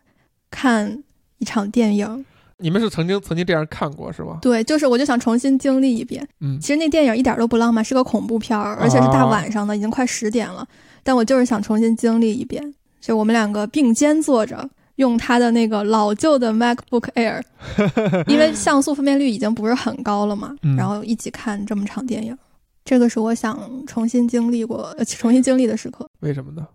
[0.52, 1.02] 看
[1.38, 2.26] 一场电影。
[2.58, 4.40] 你们是曾经曾经这样看过是吗？
[4.42, 6.28] 对，就是我就想重新经历一遍。
[6.42, 10.68] 嗯，其实那电影一点都不浪漫，是个恐怖片儿，而且是大晚上的，已经快十点了。
[11.04, 12.74] 但我就是想重新经历一遍。
[13.04, 17.44] 就我们两个并肩坐着，用他的那个老旧的 MacBook Air，
[18.28, 22.38] 因为像素分辨率已经不是很高了嘛，然后一起看这么场电影。
[22.86, 26.10] 这个是我想重新经历过、重新经历的时刻。
[26.22, 26.66] 为什么呢？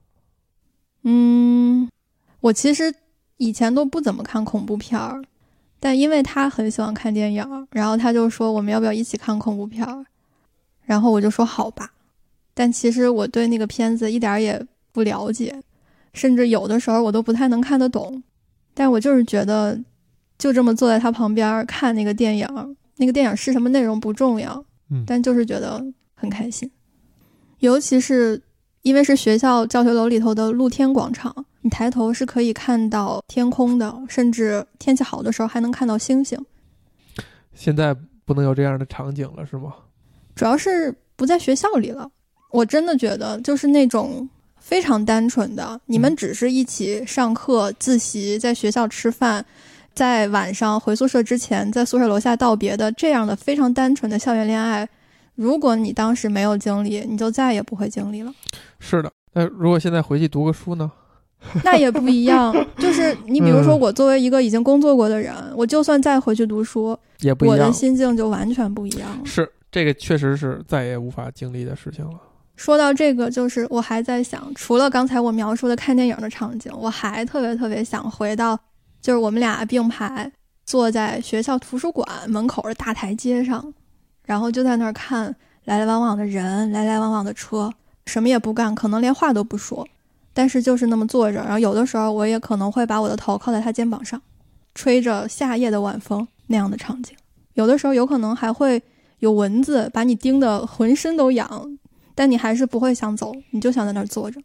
[1.05, 1.89] 嗯，
[2.41, 2.95] 我其实
[3.39, 5.23] 以前都不怎么看恐怖片儿。
[5.81, 10.05] 但因为他很喜欢看电影，然后他就说我们要不要一起看恐怖片儿，
[10.85, 11.91] 然后我就说好吧。
[12.53, 14.61] 但其实我对那个片子一点也
[14.93, 15.55] 不了解，
[16.19, 18.23] 甚至有的时候我都不太能看得懂。
[18.75, 19.81] 但我就是觉得，
[20.37, 22.47] 就这么坐在他旁边看那个电影，
[22.97, 25.83] 那个电影是什么内容不重要，嗯，但就是觉得
[26.15, 26.71] 很开心，
[27.61, 28.43] 尤其是。
[28.83, 36.39] 因为是学校教学楼里头的露天广场，你抬头是可以看到天空的，甚至天气好的时候还能看到星星。
[37.53, 37.95] 现在
[38.25, 39.75] 不能有这样的场景了，是吗？
[40.37, 42.09] 主要是不在学校里了。
[42.53, 44.27] 我真的觉得，就是那种
[44.69, 49.43] 非常单纯的，你们只是一起上课、自习，在学校吃饭，
[49.95, 54.87] 在晚上回宿舍之前，在宿舍楼下道别的这样的非常单纯的校园恋爱。
[55.37, 58.31] 如果你当时没有经历，你就再也不会经历了。
[58.79, 60.93] 是的，那如果现在回去读个书呢？
[61.65, 62.55] 那也不一样。
[62.77, 69.25] 就是你比如说，我作为一个已经工作过的人，我就算再回去读书，也不一样，我的心境就完全不一样了。
[69.25, 72.21] 是这个，确实是再也无法经历的事情了。
[72.59, 78.59] 说到这个，就是我还在想，除了刚才我描述的看电影的场景，我还特别特别想回到，
[79.01, 80.31] 就是我们俩并排
[80.67, 83.73] 坐在学校图书馆门口的大台阶上。
[84.27, 85.35] 然后就在那儿看
[85.65, 87.73] 来来往往的人，来来往往的车，
[88.07, 89.87] 什么也不干，可能连话都不说，
[90.35, 91.39] 但是就是那么坐着。
[91.39, 94.21] 然后有的时候我也可能会把我的头靠在他肩膀上，
[94.75, 97.17] 吹着夏夜的晚风那样的场景。
[97.55, 98.83] 有的时候有可能还会
[99.21, 101.79] 有蚊子把你叮得浑身都痒，
[102.19, 104.41] 但你还是不会想走，你就想在那儿坐着。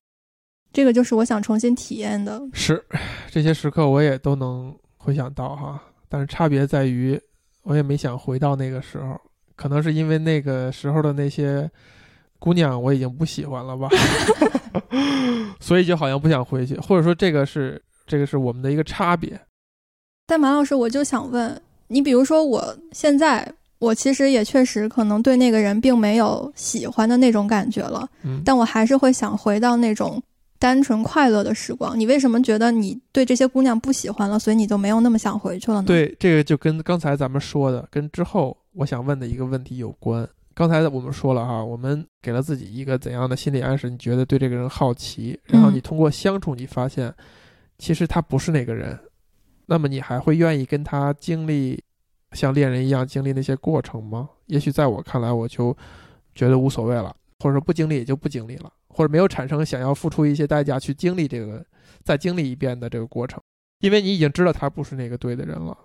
[0.72, 2.40] 这个就是我想重新体验的。
[2.54, 2.86] 是，
[3.32, 7.20] 这些时刻我也都能回想到哈，但是差别在于，
[7.64, 9.20] 我也没想回到那个时候。
[9.56, 11.68] 可能是因为那个时候的那些
[12.38, 13.90] 姑娘我已经不喜欢了吧，
[15.60, 19.40] 所以就好像不想回去，或者说这个是这个是我们的一个差别。
[20.28, 23.52] 但马老师，我就想问你，比如说我现在，
[23.84, 30.22] 我其实也确实可能对那个人并没有喜欢的那种感觉了，嗯，但我还是会想回到那种
[30.58, 32.00] 单纯快乐的时光。
[32.00, 35.88] 你为什么觉得你对这些姑娘不喜欢了，所以你就没有那么想回去了呢？
[35.88, 38.58] 对，这个就跟刚才咱们说的，跟之后。
[38.76, 43.88] 我想问的一个问题有关，刚才我们说了哈，我们给了自己一个怎样的心理暗示？
[43.88, 47.14] 你觉得对这个人好奇，然后你通过相处，你发现
[47.78, 48.98] 其实他不是那个人，
[49.68, 51.80] 那么你还会愿意跟他经历
[52.34, 54.30] 像恋人一样经历那些过程吗？
[54.48, 55.76] 也许在我看来，我就
[56.36, 61.66] 觉得无所谓了，或者说不经历也就不经历了，或者没有产生想要付出一些代价去经历这个
[62.04, 63.42] 再经历一遍的这个过程，
[63.80, 65.78] 因为你已经知道他不是那个对的人了。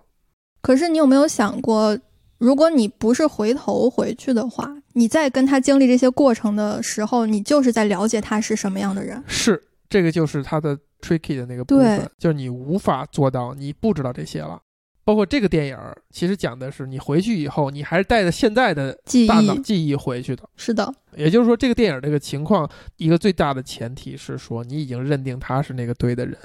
[0.61, 1.97] 可是你有没有想过？
[2.37, 9.21] 如果你不是回头回去的话，你在跟他经历这些过程的时候，你就是在了解他是什么样的人。
[9.27, 14.57] 是，这个就是他的 tricky 的那个部分，就是你无法做到你不知道这些了。
[15.03, 15.77] 包括这个电影，
[16.11, 18.95] 其实讲的是你回去以后，你还是带着现在的
[19.27, 20.47] 大脑记忆回去的。
[20.55, 26.37] 是的，也就是说，这个电影这个情况，一个最大的前提是说，你已经认定他是那个对的人。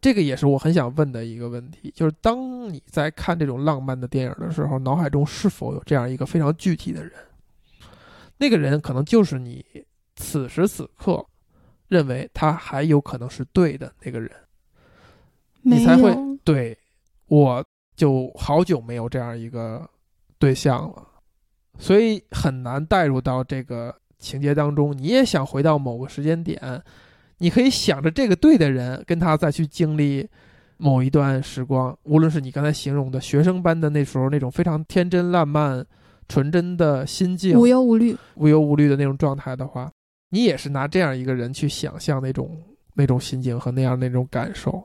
[0.00, 7.12] 这个也是我很想问的一个问题，就是当你在看这种浪漫的电影的时候，脑海中是否有这样一个非常具体的人？
[8.38, 9.64] 那个人可能就是你
[10.16, 11.24] 此时此刻
[11.88, 14.30] 认为他还有可能是对的那个人，
[15.62, 16.12] 你才会
[16.42, 16.76] 对。
[17.28, 17.64] 我
[17.94, 19.88] 就好久没有这样一个
[20.38, 21.06] 对象了，
[21.78, 24.96] 所以很难带入到这个情节当中。
[24.96, 26.82] 你也想回到某个时间点。
[27.38, 30.26] 你可以想着这个对的人，跟他再去经历
[30.78, 35.84] 某一段时光，无论是你刚才形容的学生般的那时候那种非常天真烂漫、
[36.28, 39.92] 纯真的心境，无忧无虑、无忧无虑的那种状态的话，
[40.30, 42.58] 你也是拿这样一个人去想象那种
[42.94, 44.82] 那种心境和那样那种感受，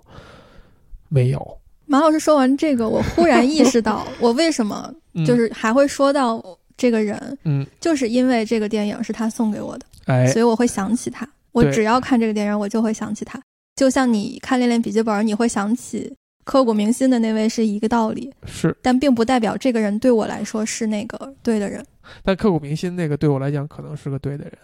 [1.08, 1.61] 没有。
[1.92, 4.90] 马老师说完这个，我忽然意识到， 我为什么
[5.26, 6.42] 就是还会说到
[6.78, 11.28] 这个人，嗯，就是因为这个电影是他送给我的，哎，所以我会想起他。
[11.52, 13.38] 我只要看这个电影，我就会想起他。
[13.76, 16.16] 就像你看《恋恋笔记本》，你会想起
[16.46, 21.86] 刻骨铭心的那位是一个道理，是，但并不代表这个人对我来说是那个对的人。
[22.24, 24.58] 但刻骨铭心那个对我来讲可能是个对的人。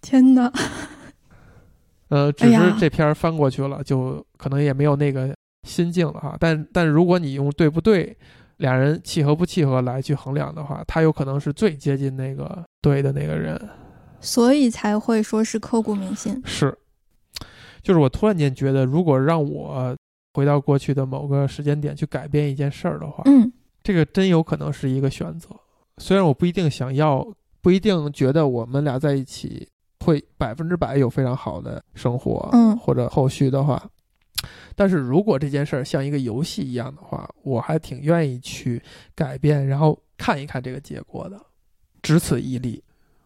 [0.00, 0.52] 天哪！
[2.08, 5.32] 呃， 只是这篇翻过去了，就可能也没有那个。
[5.68, 8.16] 心境了哈，但但如果你用对不对，
[8.56, 13.60] 俩人契合不契合来去衡量的话，他有可能是最接近那个对的那个人，
[14.20, 16.40] 所以才会说是刻骨铭心。
[16.44, 16.76] 是，
[17.82, 19.96] 就是我突然间觉得，如果让我
[20.34, 23.52] 回到过去的某个时间点去改变一件事儿的话，嗯，
[23.82, 25.48] 这个真有可能是一个选择。
[25.98, 27.24] 虽然我不一定想要，
[27.60, 29.68] 不一定觉得我们俩在一起
[30.04, 33.80] 会百分之百有非常好的生活，嗯，或者后续的话。
[34.74, 38.82] 但是如果这件事儿像一个游戏一样的话，我还挺愿意去
[39.14, 41.40] 改变，然后看一看这个结果的，
[42.02, 42.82] 只此一例。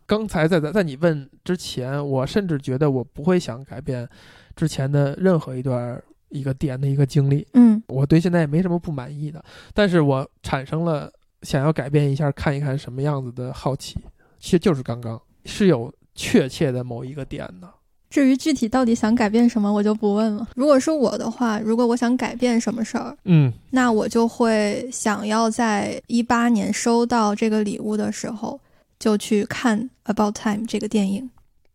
[0.07, 4.09] 刚才在在在你问之前，我甚至觉得我不会想改变
[4.55, 7.47] 之前的任何一段一个点的一个经历。
[7.55, 9.45] 嗯，我对现在也没什么不满意的，
[9.75, 13.99] 但是我产生了想要改变一下看一看什么样子的好奇，
[14.39, 17.69] 其实就是刚刚是有确切的某一个点的。
[18.17, 20.49] 至于具体到底想改变什么，我就不问了。
[20.57, 28.59] 如果是我的话，如果我想改变什么事儿，嗯，那我就会想要在一八年收到这个礼物的时候，
[28.99, 31.29] 就去看《About Time》这个电影。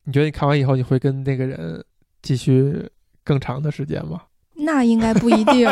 [0.03, 1.85] 你觉得你看完以后，你会跟那个人
[2.23, 2.89] 继续
[3.23, 4.21] 更长的时间吗？
[4.55, 5.69] 那应该不一定，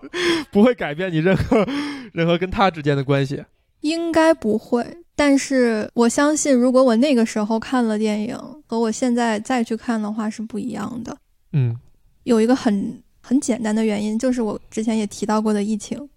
[0.52, 1.66] 不会改变你任何
[2.12, 3.42] 任何跟他之间的关系。
[3.80, 4.98] 应该不会。
[5.14, 11.14] 但是我相信，如果我那个时候看了电影，和我现在再去看的话是不一样的。
[11.52, 11.76] 嗯，
[12.22, 16.08] 有一个很很简单的原因，就是我之前也提到过的疫情，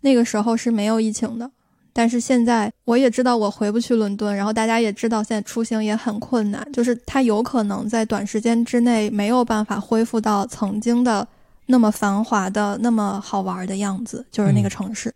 [0.00, 1.50] 那个时候是没有疫情的。
[1.92, 11.26] 但是现在我也知道我回不去伦敦，然后大家也知道现在出行也很困难，就是它有可能在短时间之内没有办法恢复到曾经的
[11.66, 15.12] 那么繁华的、那么好玩的样子，就是那个城市。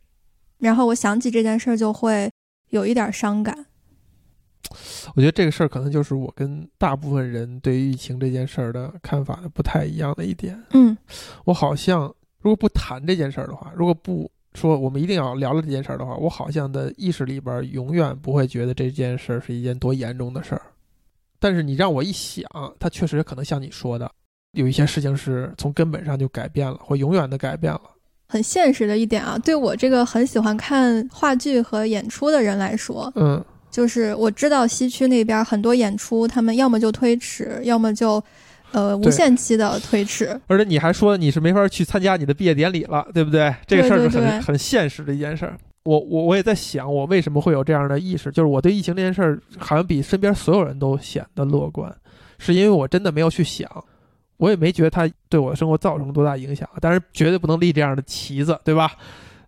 [0.62, 2.30] 然后我想起这件事儿就会。
[2.70, 3.66] 有一点伤感，
[5.14, 10.58] 我觉得这个事儿可能就是我跟大部分人对于疫情这件事儿的看法的不太一样的一点。
[10.70, 10.96] 嗯，
[11.44, 12.04] 我好像
[12.38, 20.62] 如果不谈这件事儿的话，如果不说我们一定要聊了这件事儿的话，我好像的意识里边永远不会觉得这件事儿是一件多严重的事儿。
[21.38, 22.42] 但是你让我一想，
[22.80, 24.10] 它确实可能像你说的，
[24.52, 27.82] 有一些事情是从根本上就改变了，或永远的改变了。
[28.32, 38.24] 很现实的一点啊，对我这个很喜欢看话剧和演出的人来说，嗯，就是我知道西区那边很多演出，他们要么就推迟，要么就，
[38.70, 40.34] 呃，无限期的推迟。
[40.46, 43.54] 而且你还说你是没法去参加你的毕业典礼了，对不对？
[43.66, 45.54] 这个事儿是很很现实的一件事儿。
[45.84, 48.32] 我我我也在想，我为什么会有这样的意识？
[48.32, 51.94] 就是我对疫情这件事儿，好像比身边所有人都显得乐观，
[52.38, 53.68] 是因为我真的没有去想。
[54.42, 58.90] 我也没觉得它对我的生活造成多大影响，但是绝对不能立这样的旗子，对吧？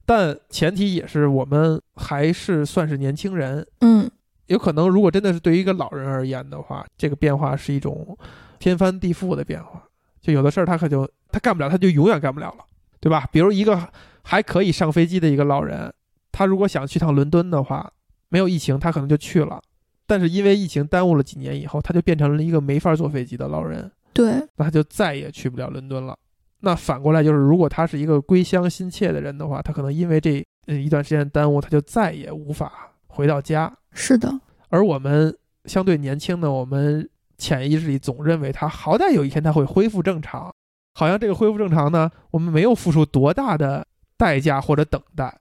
[0.06, 4.08] 但前提也是我们还是算是年轻人，嗯，
[4.46, 8.16] 有可能如果真的是对于一个老人而言的话，这个变化是一种
[8.60, 9.82] 天翻地覆的变化，
[10.20, 12.64] 就有的事儿他可就他干不了，他就永远干不了了，
[13.00, 13.28] 对吧？
[13.32, 13.88] 比如一个
[14.22, 15.92] 还可以上飞机的一个老人，
[16.30, 17.90] 他如果想去趟伦敦的话，
[18.28, 19.60] 没有疫情他可能就去了，
[20.06, 23.90] 但是因为疫情耽误了几年以后，他就变成了一个没法坐飞机的老人。
[24.14, 26.16] 对，那他就再也去不了伦敦了。
[26.60, 32.72] 那反过来就是，如果他是一个归乡心切的人的话，他可能因为这嗯一段时间耽误，他就再也无法
[33.08, 33.70] 回到家。
[33.92, 34.32] 是的。
[34.70, 35.36] 而我们
[35.66, 37.06] 相对年轻的，我们
[37.36, 40.50] 潜意识里总认为他好歹有一天他会恢复正常，
[40.94, 43.86] 好像这个恢复正常呢，我们没有付出多大的
[44.16, 45.36] 代价或者等待。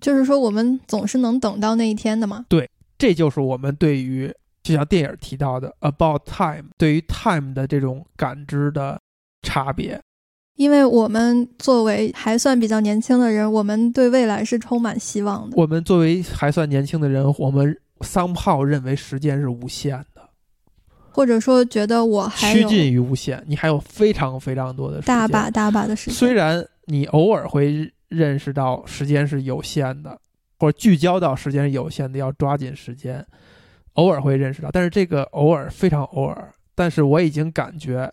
[0.00, 2.46] 就是说，我们总是能等到那一天的嘛？
[2.48, 2.68] 对，
[2.98, 4.34] 这就是我们对于。
[4.64, 8.98] 就像电影提到的，about time，对于 time 的这种感知的
[9.42, 10.00] 差别，
[10.56, 15.56] 因为我们作为还算比较年轻的人，我们对未来是充满希望的。
[15.56, 20.22] 我们作为还算年轻的人，我们 somehow 认为时间是无限的，
[21.10, 26.14] 或者说觉得我还趋近于无限，你还有非常非常多的大把大把的时间。
[26.14, 30.18] 虽然你偶尔会认识到时间是有限的，
[30.58, 33.22] 或者聚焦到时间是有限的，要抓紧时间。
[33.94, 36.52] 偶尔会认识到，但是这个偶尔非常偶尔。
[36.74, 38.12] 但是我已经感觉，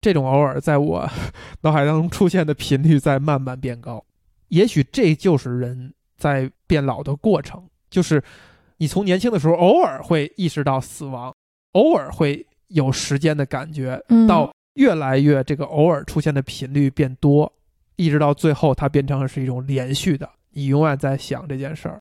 [0.00, 1.08] 这种偶尔在我
[1.62, 4.04] 脑海当中出现的频率在慢慢变高。
[4.48, 8.22] 也许这就是人在变老的过程，就是
[8.76, 11.34] 你从年轻的时候偶尔会意识到死亡，
[11.72, 17.50] 偶尔会有时间的感觉，嗯到越来越这个偶尔出现的频率变多，
[17.96, 22.00] 一直到最后它变成是一种连续的，你永远在想这件事儿，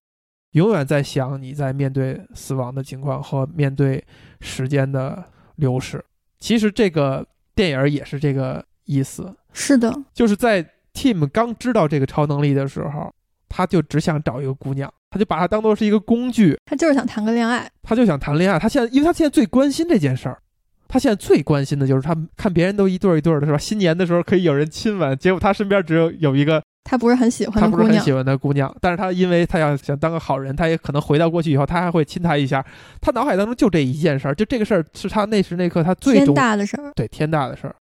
[0.53, 4.03] 永远在想你在面对死亡的情况和面对
[4.41, 5.23] 时间的
[5.57, 6.03] 流逝。
[6.39, 13.13] 其实这个电影也是这个意思，是的，就是在 Tim 刚知道这个超能力的时候，
[13.47, 17.69] 他就只想找一个姑娘，他就把她当做是一个工具，他就是想谈个恋爱。
[17.81, 18.59] 他就想谈恋爱。
[18.59, 20.37] 他现在，因为他现在最关心这件事儿，
[20.87, 23.57] 他现在最关心的就是他看别人都一对儿一对儿的，是吧？
[23.57, 32.63] 新年的时候可以有人亲吻，结果他身边只有有一个他不是很喜欢他的姑娘不是很喜，欢的姑娘，但是他因为他要想当个好人，他也可能回到过去以后，他还会亲她一下。
[32.99, 36.91] 他脑海当中就这一件事儿，就这个事儿是他那时那刻他最天大的事儿。
[36.93, 37.75] 对天大的事儿。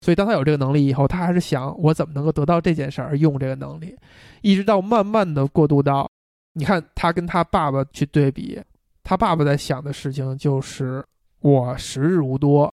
[0.00, 3.96] 所以当他有这个能力以后，他还是想我怎么能够得到这件事儿用这个能力，
[4.42, 6.08] 一直到慢慢的过渡到，
[6.54, 8.60] 你看他跟他爸爸去对比，
[9.02, 11.04] 他爸爸在想的事情就是
[11.40, 12.72] 我时日无多，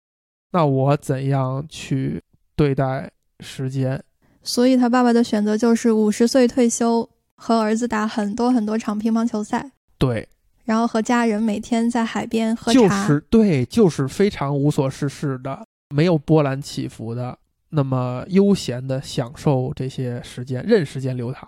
[0.51, 2.21] 那我怎样去
[2.55, 3.09] 对待
[3.39, 4.01] 时间？
[4.43, 10.27] 所以他爸爸的选择就是五十岁退休，和儿子打很多很多场乒乓球赛，对，
[10.65, 13.07] 然后和家人每天在海边喝就茶。
[13.07, 15.65] 是对，就是非常无所事事的，
[15.95, 17.37] 没有波澜起伏的，
[17.69, 21.47] 那么悠闲的享受这些时间，任时间流淌。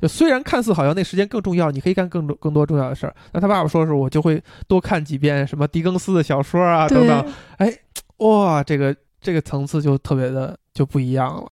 [0.00, 7.32] 就虽然看似好像那时间更重要，你可以干更多更多重要的事儿，那他爸爸说是我就会多看几遍什么狄更斯的小说啊等等。
[7.58, 7.72] 哎，
[8.16, 11.48] 哇，这个这个层次就特别的就不一样了。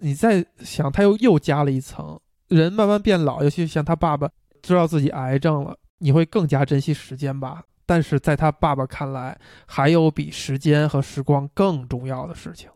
[0.00, 4.28] 你再想，他又又加了一层，人慢慢变老，尤其像他爸爸
[4.62, 7.62] 知道自己癌症了，你会更加珍惜时间吧？
[7.86, 12.70] 但是在他爸爸看来，还有比时间和时光更重要的事情，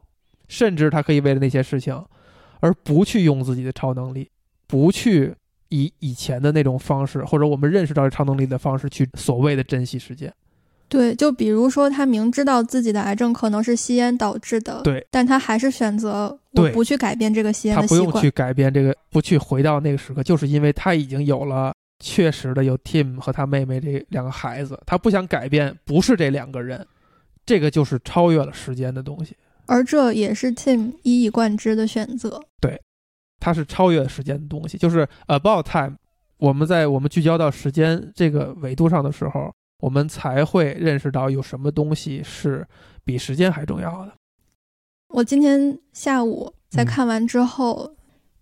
[0.48, 2.04] 甚至他可以为了那些事情，
[2.60, 4.30] 而不去用自己的超能力，
[4.66, 5.34] 不去
[5.68, 10.32] 以以前的那种方式，或者我们认识到超能力的方式去所谓的珍惜时间。
[10.88, 18.00] 对，就比如说他明知道自己的癌症可能是吸烟导致的，对，但他还是选择我不去改变这个吸烟的习惯。
[18.00, 26.86] 他不用去改变这个，不去回到那个时刻，就是因为他已经有了确实的有 Tim 和他妹妹这两个孩子，他不想改变，不是这两个人，
[27.44, 32.40] 这个就是超越了时间的东西，而这也是 Tim 一以贯之的选择。
[32.60, 32.80] 对
[33.40, 35.96] 它是超越时间的东西，就是 about time。
[36.36, 39.52] 我们在我们聚焦到时间这个维度上的时候，
[39.84, 42.66] 我们才会认识到有什么东西是
[43.04, 44.12] 比时间还重要的。
[45.08, 47.94] 我今天下午在嗯看完之后，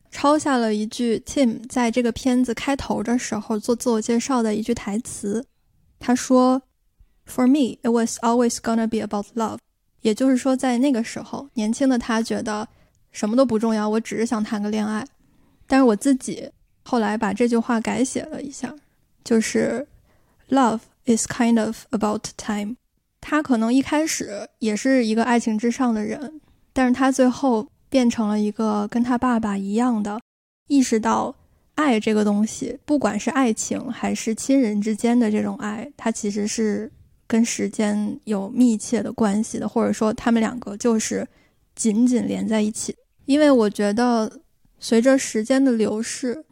[0.09, 5.45] 抄下了一句 Tim 在这个片子开头的时候做自我介绍的一句台词。
[5.99, 6.63] 他说
[7.27, 9.59] ：“For me, it was always gonna be about love。”
[10.03, 12.69] 也就是说，在那个时候，年轻的他觉得
[13.11, 15.05] 什么都不重要，我只是想谈个恋爱。
[15.67, 16.49] 但是我自己
[16.85, 18.73] 后来把这句话改写了一下，
[19.25, 19.85] 就是
[20.49, 22.77] “Love is kind of about time。”
[23.21, 26.41] 他可能一开始也是一个爱情至上的人，
[26.73, 30.21] 但是他最后变成了一个跟他爸爸一样的，
[30.69, 31.35] 意识到
[31.77, 36.91] 爱这个东西，不管是爱情还是亲人之间的这种爱，它其实是
[37.29, 41.27] 跟时间有密切的关系的，或者说他们两个就是
[41.77, 42.95] 紧紧连在一起。
[43.27, 44.41] 因为我觉得，
[44.81, 46.45] 随着时间的流逝，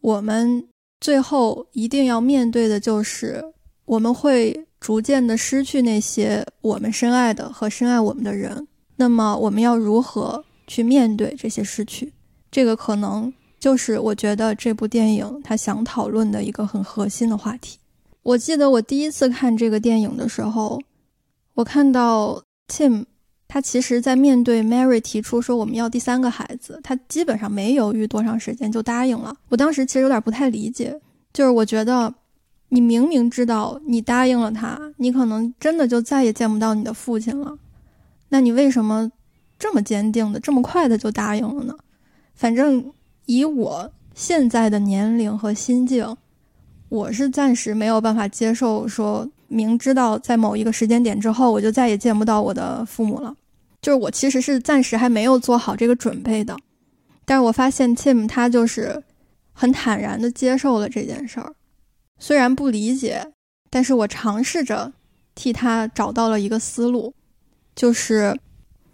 [0.00, 0.66] 我们
[1.00, 3.44] 最后一定要面对的就是，
[3.88, 8.68] 我们会逐渐的失去那些我们深爱的和深爱我们的人。
[8.96, 12.12] 那么，我们要如何去面对这些失去？
[12.50, 17.78] 这个可能就是我觉得这部电影他想讨论的一个很核心的话题。
[18.22, 20.78] 我记得我第一次看这个电影的时候，
[21.54, 23.06] 我看到 Tim，
[23.48, 29.34] 他其实在面对 Mary 提出说我们要第三个孩子，他基本上没犹豫多长时间就答应了。
[29.48, 30.94] 我当时其实有点不太理解，
[31.32, 32.12] 就是我觉得
[32.70, 37.58] 你明明知道你答应了他，你可能真的就再也见不到你的父亲了，
[38.28, 39.10] 那你为什么
[39.58, 41.74] 这么坚定的、这么快的就答应了呢？
[42.34, 42.92] 反正
[43.26, 46.16] 以我现在的年龄和心境，
[46.88, 53.34] 我是暂时没有办法接受说明知道在某一个时间点之后，我就再也见不到我的父母了。
[53.80, 56.56] 就是我其实是暂时还没有做好这个准备的，
[57.24, 59.02] 但是我发现 Tim 他就是
[59.52, 61.54] 很坦然的接受了这件事儿，
[62.18, 63.24] 虽然不理解，
[63.70, 64.92] 但是我尝试着
[65.34, 67.14] 替他找到了一个思路，
[67.74, 68.38] 就是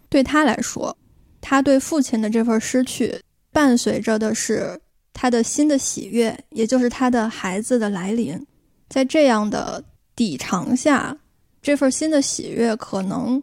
[0.09, 0.95] 对他来说，
[1.41, 3.19] 他对父亲的这份失去，
[3.51, 4.79] 伴随着的是
[5.13, 8.39] 他的新的喜悦，也就是他的孩子的来临。
[8.87, 9.83] 在这样的
[10.15, 11.17] 底偿下，
[11.61, 13.41] 这份新的喜悦可能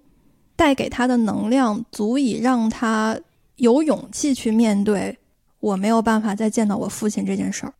[0.54, 3.18] 带给他的能量足以让他
[3.56, 5.18] 有勇气去面对
[5.58, 7.74] 我没有办法再见到我父亲这件事儿。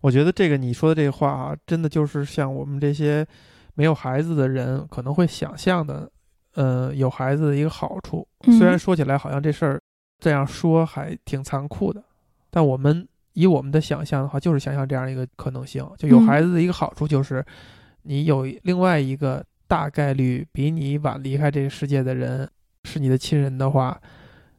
[0.00, 3.26] 我觉得这个你说的这个话啊，真的就是像我们这些
[3.74, 6.10] 没有孩子的人可能会想象的，
[6.54, 8.26] 呃，有孩子的一个好处。
[8.58, 9.80] 虽然说起来好像这事儿
[10.18, 12.02] 这样说还挺残酷的，
[12.50, 17.44] 但我们以我们的想象的话，就是想象这样一个可能性：就有孩子的一个好处就是，
[18.02, 22.48] 你有另外一个大概率比你晚离开这个世界的人
[22.84, 24.00] 是你的亲人的话，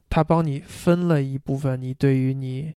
[0.08, 2.72] 他帮你分了一部分你对于你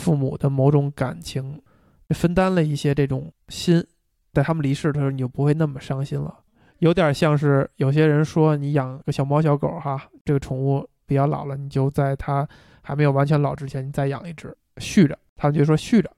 [0.00, 1.60] 父母的某种感情。
[2.10, 3.84] 分担了一些这种心，
[4.32, 6.40] 在他们离世的时候，你就不会那么伤心了。
[6.80, 12.46] 有点像是有些人说，你养个小猫小狗哈，这个宠物比较老了，你就在它
[12.82, 15.18] 还没有完全老之前，你再养一只续着。
[15.36, 16.10] 他们就说续着，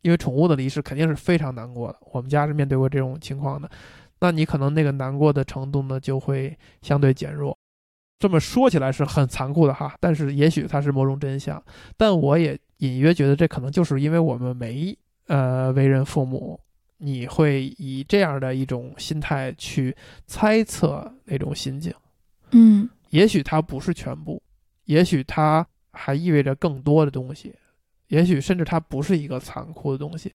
[0.00, 1.98] 因为宠物的离世肯定是非常难过的。
[2.12, 3.70] 我们家是面对过这种情况的，
[4.20, 7.56] 那你可能那个难过的程度呢就会相对减弱。
[8.18, 11.62] 这么说起来是很残酷的哈，但是也许它是某种真相。
[11.96, 14.96] 但我也隐约觉得这可能就是因为我们没。
[15.28, 16.58] 呃，为人父母，
[16.96, 19.96] 你会以这样的一种心态去
[20.26, 21.94] 猜测那种心境，
[22.50, 24.42] 嗯，也许它不是全部，
[24.86, 27.54] 也许它还意味着更多的东西，
[28.08, 30.32] 也许甚至它不是一个残酷的东西。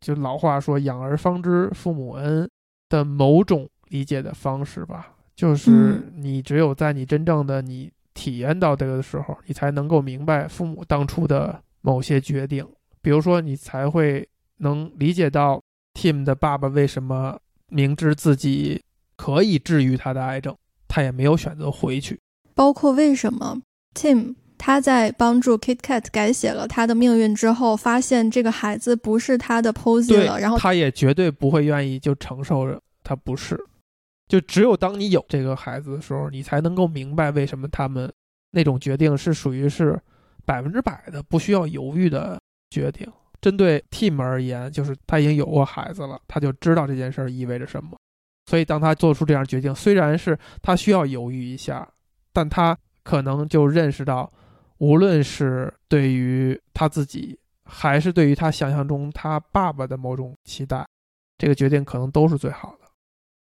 [0.00, 2.48] 就老话说“养儿方知父母恩”
[2.88, 12.66] 的某种理解的方式吧，就是你只有在你真正的你体验到这个的时候，你才能够明白父母当初的某些决定。
[13.02, 14.28] 比如说，你才会
[14.58, 15.62] 能理解到
[15.94, 18.82] Tim 的爸爸为什么明知自己
[19.16, 20.56] 可以治愈他的癌症，
[20.86, 22.20] 他也没有选择回去。
[22.54, 23.62] 包括为什么
[23.94, 33.58] Tim 他在帮助 Kit Kat 改写了他的命运之后，发现这个孩子不是他的 Posy 了，然后他也绝对不会愿意就承受着他不是。
[34.28, 38.12] 就只有当你有这个孩子的时候，你才能够明白为什么他们
[38.50, 39.98] 那种决定是属于是
[40.44, 42.38] 百分之百的不需要犹豫的。
[42.70, 43.06] 决定
[43.40, 47.96] 针对 Tim 而言，就是他已经有过孩子了，他就知道这件事儿意味着什么。
[48.46, 51.88] 所以当他做出这样决定，虽然是他需要犹豫一下，
[52.32, 54.30] 但他可能就认识到，
[54.78, 60.86] 无论是对于他自己，还是对于他想象中他爸爸的某种期待，
[61.38, 62.78] 这个决定可能都是最好的。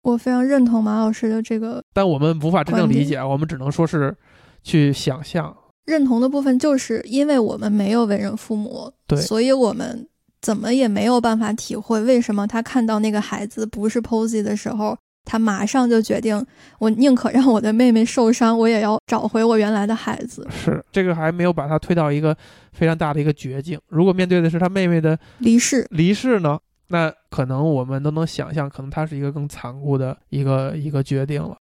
[0.04, 4.16] 我非常认同马老师的这个，但我们无法真正理解，我们只能说是
[4.62, 5.56] 去想象。
[5.86, 10.08] 认同的部分就是因为我们没有为人父母，对，所以我们
[10.42, 16.46] 怎么也没有办法体会为什么他看到那个孩子不是 Posy 的时候，他马上就决定，
[16.80, 20.48] 我宁可让我的妹妹受伤，我也要找回我原来的孩子。
[20.50, 22.36] 是这个还没有把他推到一个
[22.74, 23.80] 非常大的一个绝境。
[23.88, 31.56] 如果面对的是他妹妹的离世，离世呢，那可能我们都能想象，可能他是一个更残酷的一个一个决定了。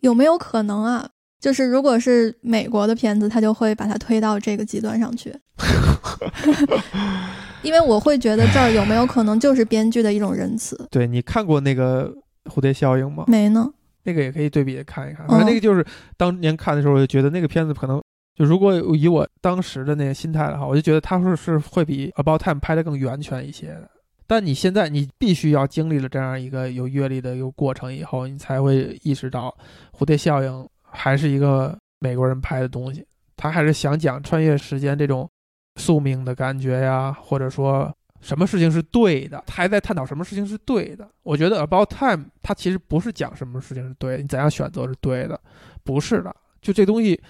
[0.00, 1.08] 有没有可能啊？
[1.40, 5.32] 就是如果是美国的片子，他就会把它推到这个极端上去，
[7.62, 10.76] 因为我会觉得这儿有没有可能就是编剧的一种仁慈？
[10.90, 12.12] 对你看过那个
[12.46, 13.24] 蝴蝶效应吗？
[13.28, 13.70] 没呢。
[14.04, 15.26] 那个也可以对比着看一看。
[15.28, 15.84] 反正那个就是
[16.16, 18.02] 当年看的时候，我就觉得那个片子可能
[18.34, 23.90] 就如果以我当时的那个心态的话，我就觉得他说是会比 About Time 拍的更源泉一些的。
[24.26, 29.54] 但你现在你必须要经历了这样一个有阅历的一个过程以后，你才会意识到
[29.96, 30.68] 蝴蝶效应。
[30.90, 33.06] 还是一个美国人拍的东西，
[33.36, 35.28] 他还是想讲穿越时间这种
[35.76, 41.08] 宿命的感觉呀，或者说什么事情是对的，他还在探讨什么事情是对的。
[41.22, 45.40] 我觉得《About Time》它其实不是讲什么事情是对，你怎样选择是对的，
[45.84, 46.34] 不是的。
[46.60, 47.20] 就这东西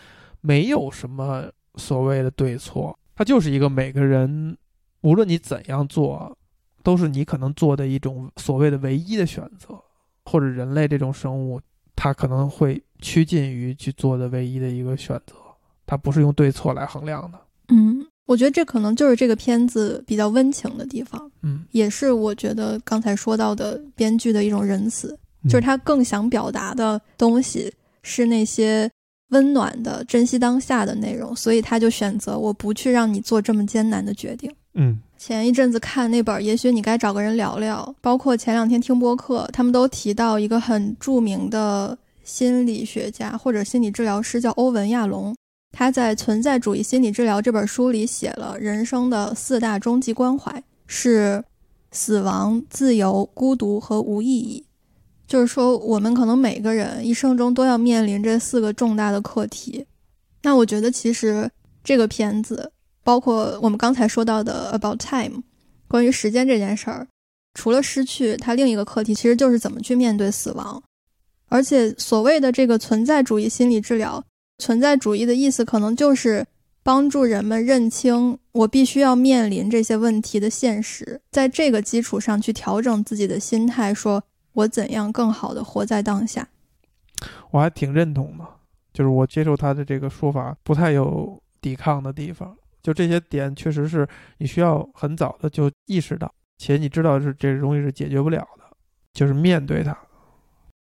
[0.41, 4.57] 没有什么所谓的对错，它就是一个每个人
[5.03, 6.37] 无论你怎样做，
[6.83, 9.79] 都是你可能做的一种所谓的唯一的选择，
[10.25, 11.61] 或者人类这种生物。
[12.01, 15.35] 他可能会趋近于去做的唯一的一个选择，
[15.87, 17.39] 它不是用对错来衡量的。
[17.69, 21.31] 嗯，我觉得这可能就是这个片子比较温情的地方。
[21.43, 27.73] 嗯，也是我觉得刚才说到的编剧的一种仁慈，就是他更想表达的东西
[28.03, 28.91] 是那些
[29.29, 34.53] 温暖的、珍惜当下的内容，所以他就选择我不去让你做这么艰难的决定。
[34.75, 35.01] 嗯。
[35.19, 41.99] 前一阵子看那本《也许你该找个人聊聊》，包括前两天听播客，他们都提到一个很著名的
[42.29, 45.35] 心理学家或者心理治疗师，叫欧文·亚龙。
[45.73, 51.43] 他在《存在主义心理治疗》这本书里写了人生的四大终极关怀，是
[51.91, 54.65] 死亡、自由、孤独和无意义。
[55.27, 59.87] 就是说，我们可能每个人一生中都要面临这四个重大的课题。
[60.43, 61.51] 那我觉得，其实
[61.83, 62.71] 这个片子。
[63.05, 65.43] 包括我们刚才说到的 about time，
[65.89, 67.09] 关于时间这件事儿，
[67.55, 70.83] 除了失去，它另一个课题其实就是怎么去面对死亡。
[71.49, 74.23] 而且所谓的这个存在主义心理治疗，
[74.59, 76.47] 存在主义的意思可能就是
[76.83, 84.23] 帮助人们认清我必须要面临这些问题的现实，在这个基础上去调整自己的心态，说
[84.53, 86.49] 我怎样更好的活在当下。
[87.51, 88.45] 我还挺认同的，
[88.93, 92.57] 就是我接受他的这个说法，不太有抵抗的地方。
[92.83, 94.09] 就这些点，确实是
[94.39, 98.65] 你需要很早的就意识到，且你知道是这东西是解决不了的，
[99.13, 99.97] 就是面对它。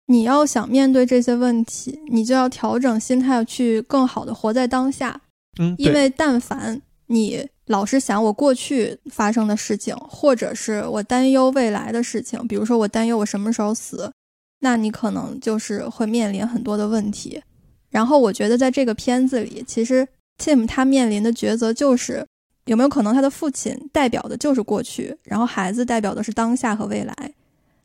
[0.07, 5.21] 你要想面对这些问题，你就要调整心态，去更好的活在当下。
[5.59, 14.13] 嗯，因为但凡你老是想我过去发生的事情，或者是我担忧未来的事情，比如说我担忧我什么时候死，
[14.61, 17.43] 那你可能就是会面临很多的问题。
[17.91, 20.07] 然后我觉得在这个片子里，其实
[20.39, 22.27] Tim 他面临的抉择就是，
[22.65, 27.15] 有没有可能他的父亲代表的就是过去，然后孩子代表的是当下和未来。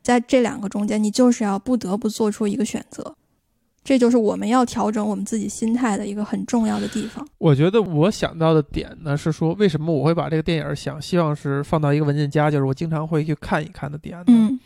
[0.08, 3.14] 在这两个中间，你就是要不得不做出一个选择，
[3.84, 7.28] 这就是我们要调整我们自己心态的一个很重要的地方。
[7.36, 14.24] 我觉得我想到的点呢是说，为什么我会把这个电影想希望是放到一个文件夹，就是我经常会去看一看的点呢？
[14.28, 14.58] 嗯，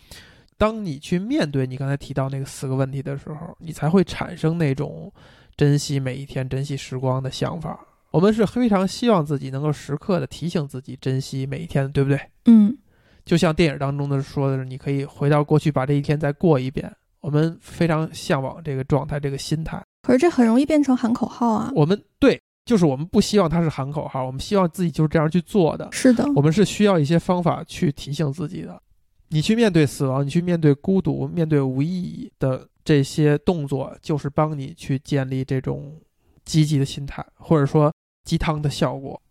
[0.57, 5.13] 当你去面对你刚才提到那个四个问题的时候，你才会产生那种
[5.57, 7.81] 珍惜每一天、珍惜时光的想法。
[8.13, 12.21] 我们是非常希望自己能够时刻的提醒自己珍惜每一天，对不对？
[12.45, 12.79] 嗯。
[13.25, 16.93] 就像电影当中的说的是，你可以回到过去，把这一天再过一遍。
[17.21, 19.81] 我们非常向往这个状态，这个心态。
[20.03, 21.71] 可是这很容易变成喊口号啊！
[21.73, 25.89] 我们对，就是我们不希望它是喊口号，我们希望自己就是这样去做的。
[25.93, 28.83] 是的，我们是需要一些方法去提醒自己的。
[29.29, 35.97] 你去面对死亡，你去面对孤独，面对无意义的这些动作，就是帮你去建立这种
[36.45, 37.95] 积极的心态，或者说
[38.25, 39.23] 鸡汤的效果。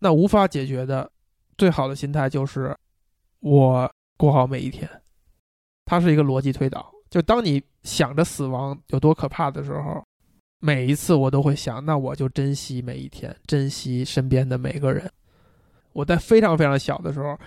[0.00, 1.08] 那无法解决的，
[1.56, 2.76] 最好的心态就是。
[3.40, 4.88] 我过好每一天，
[5.84, 6.92] 它是一个逻辑推导。
[7.08, 10.02] 就当你想着死亡有多可怕的时候，
[10.60, 15.10] 每一次我都会想，那我就珍惜每一天，珍惜身边的每个人。
[15.92, 17.38] 我在非常非常小的时候，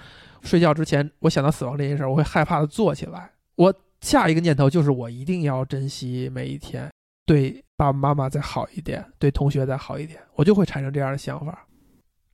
[0.41, 3.31] 睡觉之前，我想到死亡这件事，我会害怕的坐起来。
[3.55, 6.89] 我下一个念头就是，我一定要珍惜每一天，
[7.25, 11.67] 对爸爸妈妈再好一点，对同学再好一点，我就会产生这样的想法。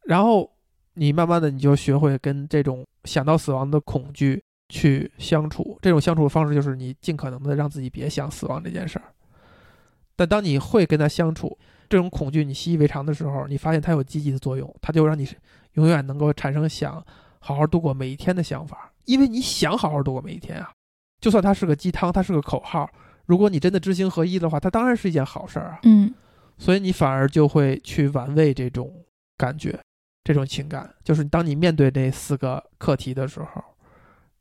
[0.03, 0.51] 然后。
[0.97, 5.77] 你慢慢的，你就学会跟这种想到死亡的恐惧去相处。
[5.81, 9.05] 这种相处的方式就是你尽可能的让自己别想死亡这件事儿。
[10.15, 11.57] 但当你会跟他相处，
[11.89, 15.27] 这种恐惧你习以为常的时候，你发现它有积极的作用，它就让你
[15.73, 17.03] 永远能够产生想
[17.39, 18.91] 好好度过每一天的想法。
[19.05, 20.71] 因为你想好好度过每一天啊，
[21.19, 22.89] 就算它是个鸡汤，它是个口号，
[23.25, 25.79] 如果你真的知行合一的话，它当然是一件好事儿啊。
[25.83, 26.11] 嗯，
[26.57, 28.91] 所以你反而就会去玩味这种
[29.37, 29.79] 感觉。
[30.25, 33.63] 这种情感，就是当你面对这四个课题的时候，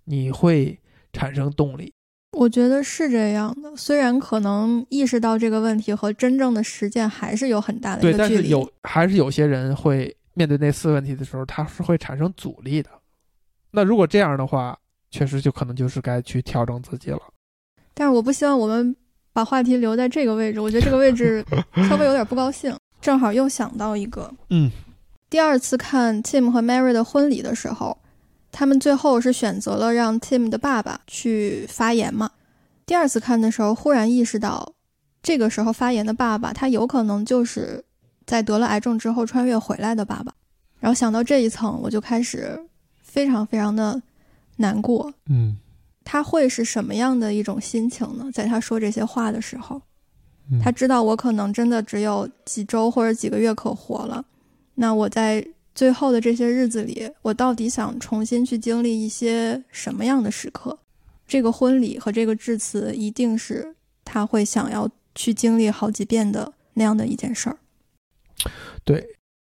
[0.04, 0.76] 你会
[1.12, 1.92] 产生动力。
[2.32, 12.88] 我觉得是这样的，虽然可能意识到这个问题和真正的实践还是有很大的对，但是有还是有些人会面对那四个问题的时候，他是会产生阻力的。
[13.70, 14.76] 那如果这样的话，
[15.10, 17.20] 确实就可能就是该去调整自己了。
[17.92, 18.96] 但是我不希望我们
[19.34, 21.44] 把话题留在这个位置，我觉得这个位置
[21.88, 22.74] 稍微有点不高兴。
[23.00, 24.70] 正好又想到一个，嗯。
[25.34, 27.98] 第二次看 Tim 和 Mary 的婚礼的时候，
[28.52, 32.30] 他们最后是选择了让 Tim 的爸爸去发言嘛？
[32.86, 34.74] 第二次看的时候，忽然意识到，
[35.24, 37.84] 这个时候发言的爸爸，他有可能就是
[38.24, 40.32] 在得了癌症之后穿越回来的爸爸。
[40.78, 42.56] 然后想到这一层，我就开始
[43.02, 44.00] 非常非常的
[44.58, 45.12] 难过。
[45.28, 45.56] 嗯，
[46.04, 48.30] 他会是什么样的一种心情呢？
[48.32, 49.82] 在他说这些话的时候，
[50.62, 54.24] 他知道我可能真的只有几周或者几个月可活了。
[54.76, 60.76] 那我在最后的这些日子里，我到底想重新去经历一些什么样的时刻？
[61.26, 63.74] 这个婚礼和这个致辞，一定是
[64.04, 67.56] 他会想要去经历好几遍的那样的一件事儿。
[68.84, 69.00] 对，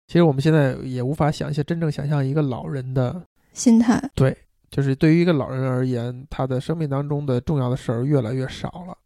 [0.06, 3.22] 其实我们现在也无法想象真正想象一个老人的
[3.52, 4.02] 心态。
[4.14, 4.36] 对，
[4.70, 8.96] 就是对于一个老人而言，他的生命当中的重要的事儿越来越少了，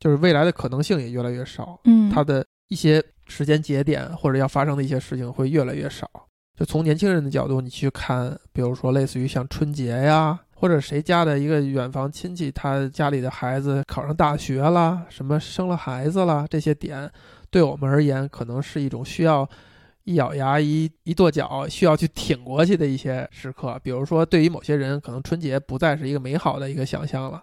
[0.00, 1.80] 就是未来的可能性也越来越少。
[1.84, 3.02] 嗯，他的一些。
[3.26, 6.08] 时间节点或者要发生的一些事情会越来越少。
[6.58, 17.10] 就从年轻人的角度，你去看，比如说类似于像春节呀，或者谁家的一个远房亲戚，他家里的孩子考上大学啦，什么生了孩子啦，这些点，
[17.50, 19.46] 对我们而言，可能是一种需要
[20.04, 23.78] 一咬牙一一跺脚需要去挺过去的一些时刻。
[23.82, 27.42] 比如说，对于某些人，可能春节不再是一个美好的一个想象了。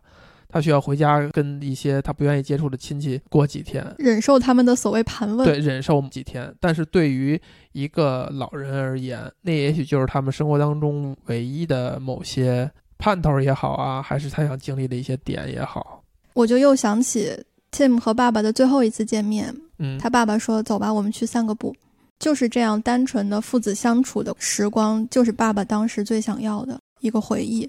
[0.54, 5.48] 他需要回家跟一些他不愿意接触的亲戚过几天，忍受他们的所谓盘问。
[5.48, 6.54] 对，忍受几天。
[6.60, 12.70] 但是对于一个老人而言，那也许就是他们生活当中唯一的某些
[13.00, 16.04] 盼头也好啊，还是他想经历的一些点也好。
[16.34, 17.36] 我就又想起
[17.72, 21.76] Tim 和爸爸的最后一次见面，嗯，他爸爸说：“走吧，我们去散个步。”
[22.20, 27.68] 就是这样单纯的父子相处的时光，就是爸爸当时最想要的一个回忆。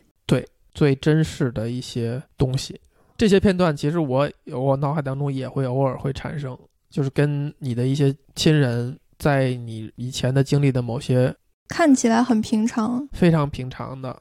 [0.74, 2.78] 对，最真实的一些东西。
[3.16, 6.58] 这些片段其实我我脑海当中也会偶尔会产生，
[6.90, 11.34] 就是跟你的一些亲人在你以前的经历的某些
[11.68, 14.20] 看起来很平常，非常平常的，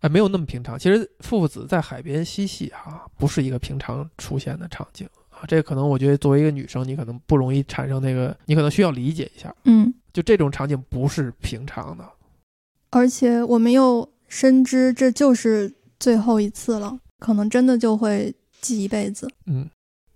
[0.00, 0.78] 哎，没有那么平常。
[0.78, 5.44] 其实父子在海边嬉戏哈，不是一个平常出现的场景啊。
[5.46, 9.54] 这个可能我觉得作为一个女生，你可能不容易产生那个，你可能需要理解一下。
[9.64, 12.08] 嗯，就这种场景不是平常的，
[12.90, 19.28] 而且我们又深知这就是最后一次了，可能真的就会记一辈子。
[19.46, 19.68] 嗯，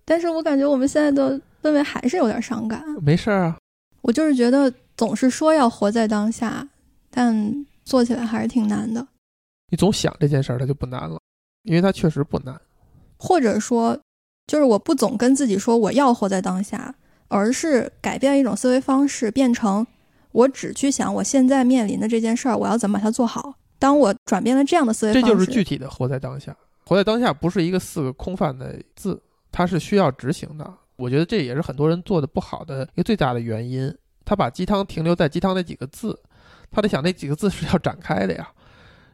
[0.05, 2.83] 但是我感觉我们现在的氛围还是有点伤感。
[3.01, 3.57] 没事儿啊。
[4.01, 6.67] 我就是觉得总是说要活在当下，
[7.09, 9.05] 但做起来还是挺难的。
[9.71, 11.19] 你总想这件事儿，它就不难了，
[11.63, 12.59] 因为它确实不难。
[13.17, 13.99] 或者说，
[14.47, 16.95] 就是我不总跟自己说我要活在当下，
[17.27, 19.85] 而是改变一种思维方式，变成
[20.31, 23.55] 我只去想我现在面临的这件事儿，我要怎么把它做好。
[23.79, 26.55] 当我转变了这样的思维这方式，就是具体的活在当下。
[26.85, 29.19] 活在当下不是一个四个空泛的字，
[29.51, 30.71] 它是需要执行的。
[30.97, 33.91] 我觉得这也是很多人做的不好的一个最大的原因。
[34.25, 36.19] 他把鸡汤停留在鸡汤那几个字，
[36.69, 38.47] 他得想那几个字是要展开的呀。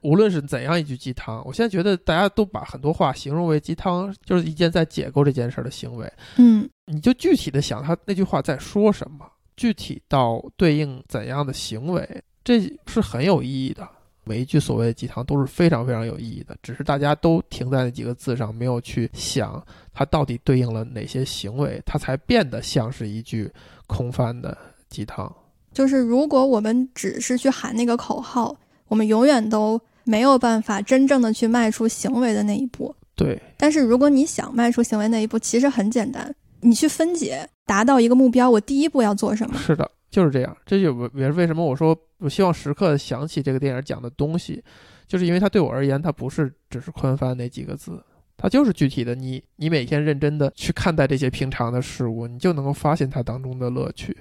[0.01, 6.11] 无论是怎样一句鸡汤，我现在觉得大家都把很多话形容为鸡汤，就是一件在解构这件事儿的行为。
[6.37, 9.25] 嗯，你就具体的想他那句话在说什么，
[9.55, 13.87] 具体到对应怎样的行为，这是很有意义的。
[14.25, 23.49] 每一句所谓的鸡汤都是非常非常有意义的，只是大家都停在那几个字上，没有去想它到底对应了哪些行为，它才变得像是一句
[23.87, 24.57] 空泛的
[24.89, 25.33] 鸡汤。
[25.71, 28.55] 就是如果我们只是去喊那个口号，
[28.87, 32.95] 我们永远都没有办法真正的去迈出行为的那一步。
[33.15, 39.57] 对，但是如果你想迈出行为那一步，其实很简单，你去分解，达到一个目标，我第一步要做什么？
[39.57, 40.57] 是的，就是这样。
[40.65, 44.63] 这就也是为什么我说我希望时刻想起这个电影讲的东西，
[45.05, 48.01] 就是因为它对我而言，它不是只是宽泛那几个字，
[48.37, 49.13] 它就是具体的。
[49.13, 54.15] 你你每天认真的去看待这些平常的事物，你就能够发现它当中的乐趣。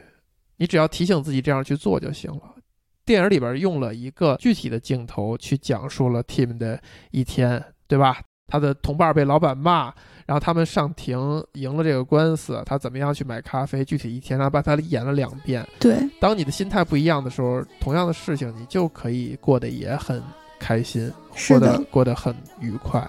[0.56, 2.56] 你只要提醒自己这样去做就行了。
[3.04, 8.20] 电影里边用了一个具体的镜头去讲述了 Tim 的一天，对吧？
[8.54, 9.92] 他的同伴被老板骂，
[10.26, 11.18] 然后他们上庭
[11.54, 13.84] 赢了这个官司，他怎么样去买咖啡？
[13.84, 15.66] 具体一天，他把他演了两遍。
[15.80, 20.22] 对，当你的心态不一样的时候，同样的事情你就可以过得也很
[20.60, 21.12] 开心，
[21.48, 23.04] 过得过得很愉快。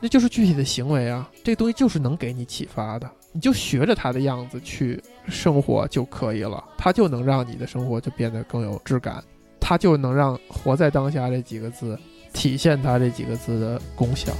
[0.00, 9.24] 那就是具体的行为啊，这个东西就是能给你启发的，你就学着他的样子去生活就可以了，他就能让你的生活就变得更有质感，
[9.58, 11.98] 他就能让“活在当下”这几个字
[12.32, 14.32] 体现它这几个字的功效。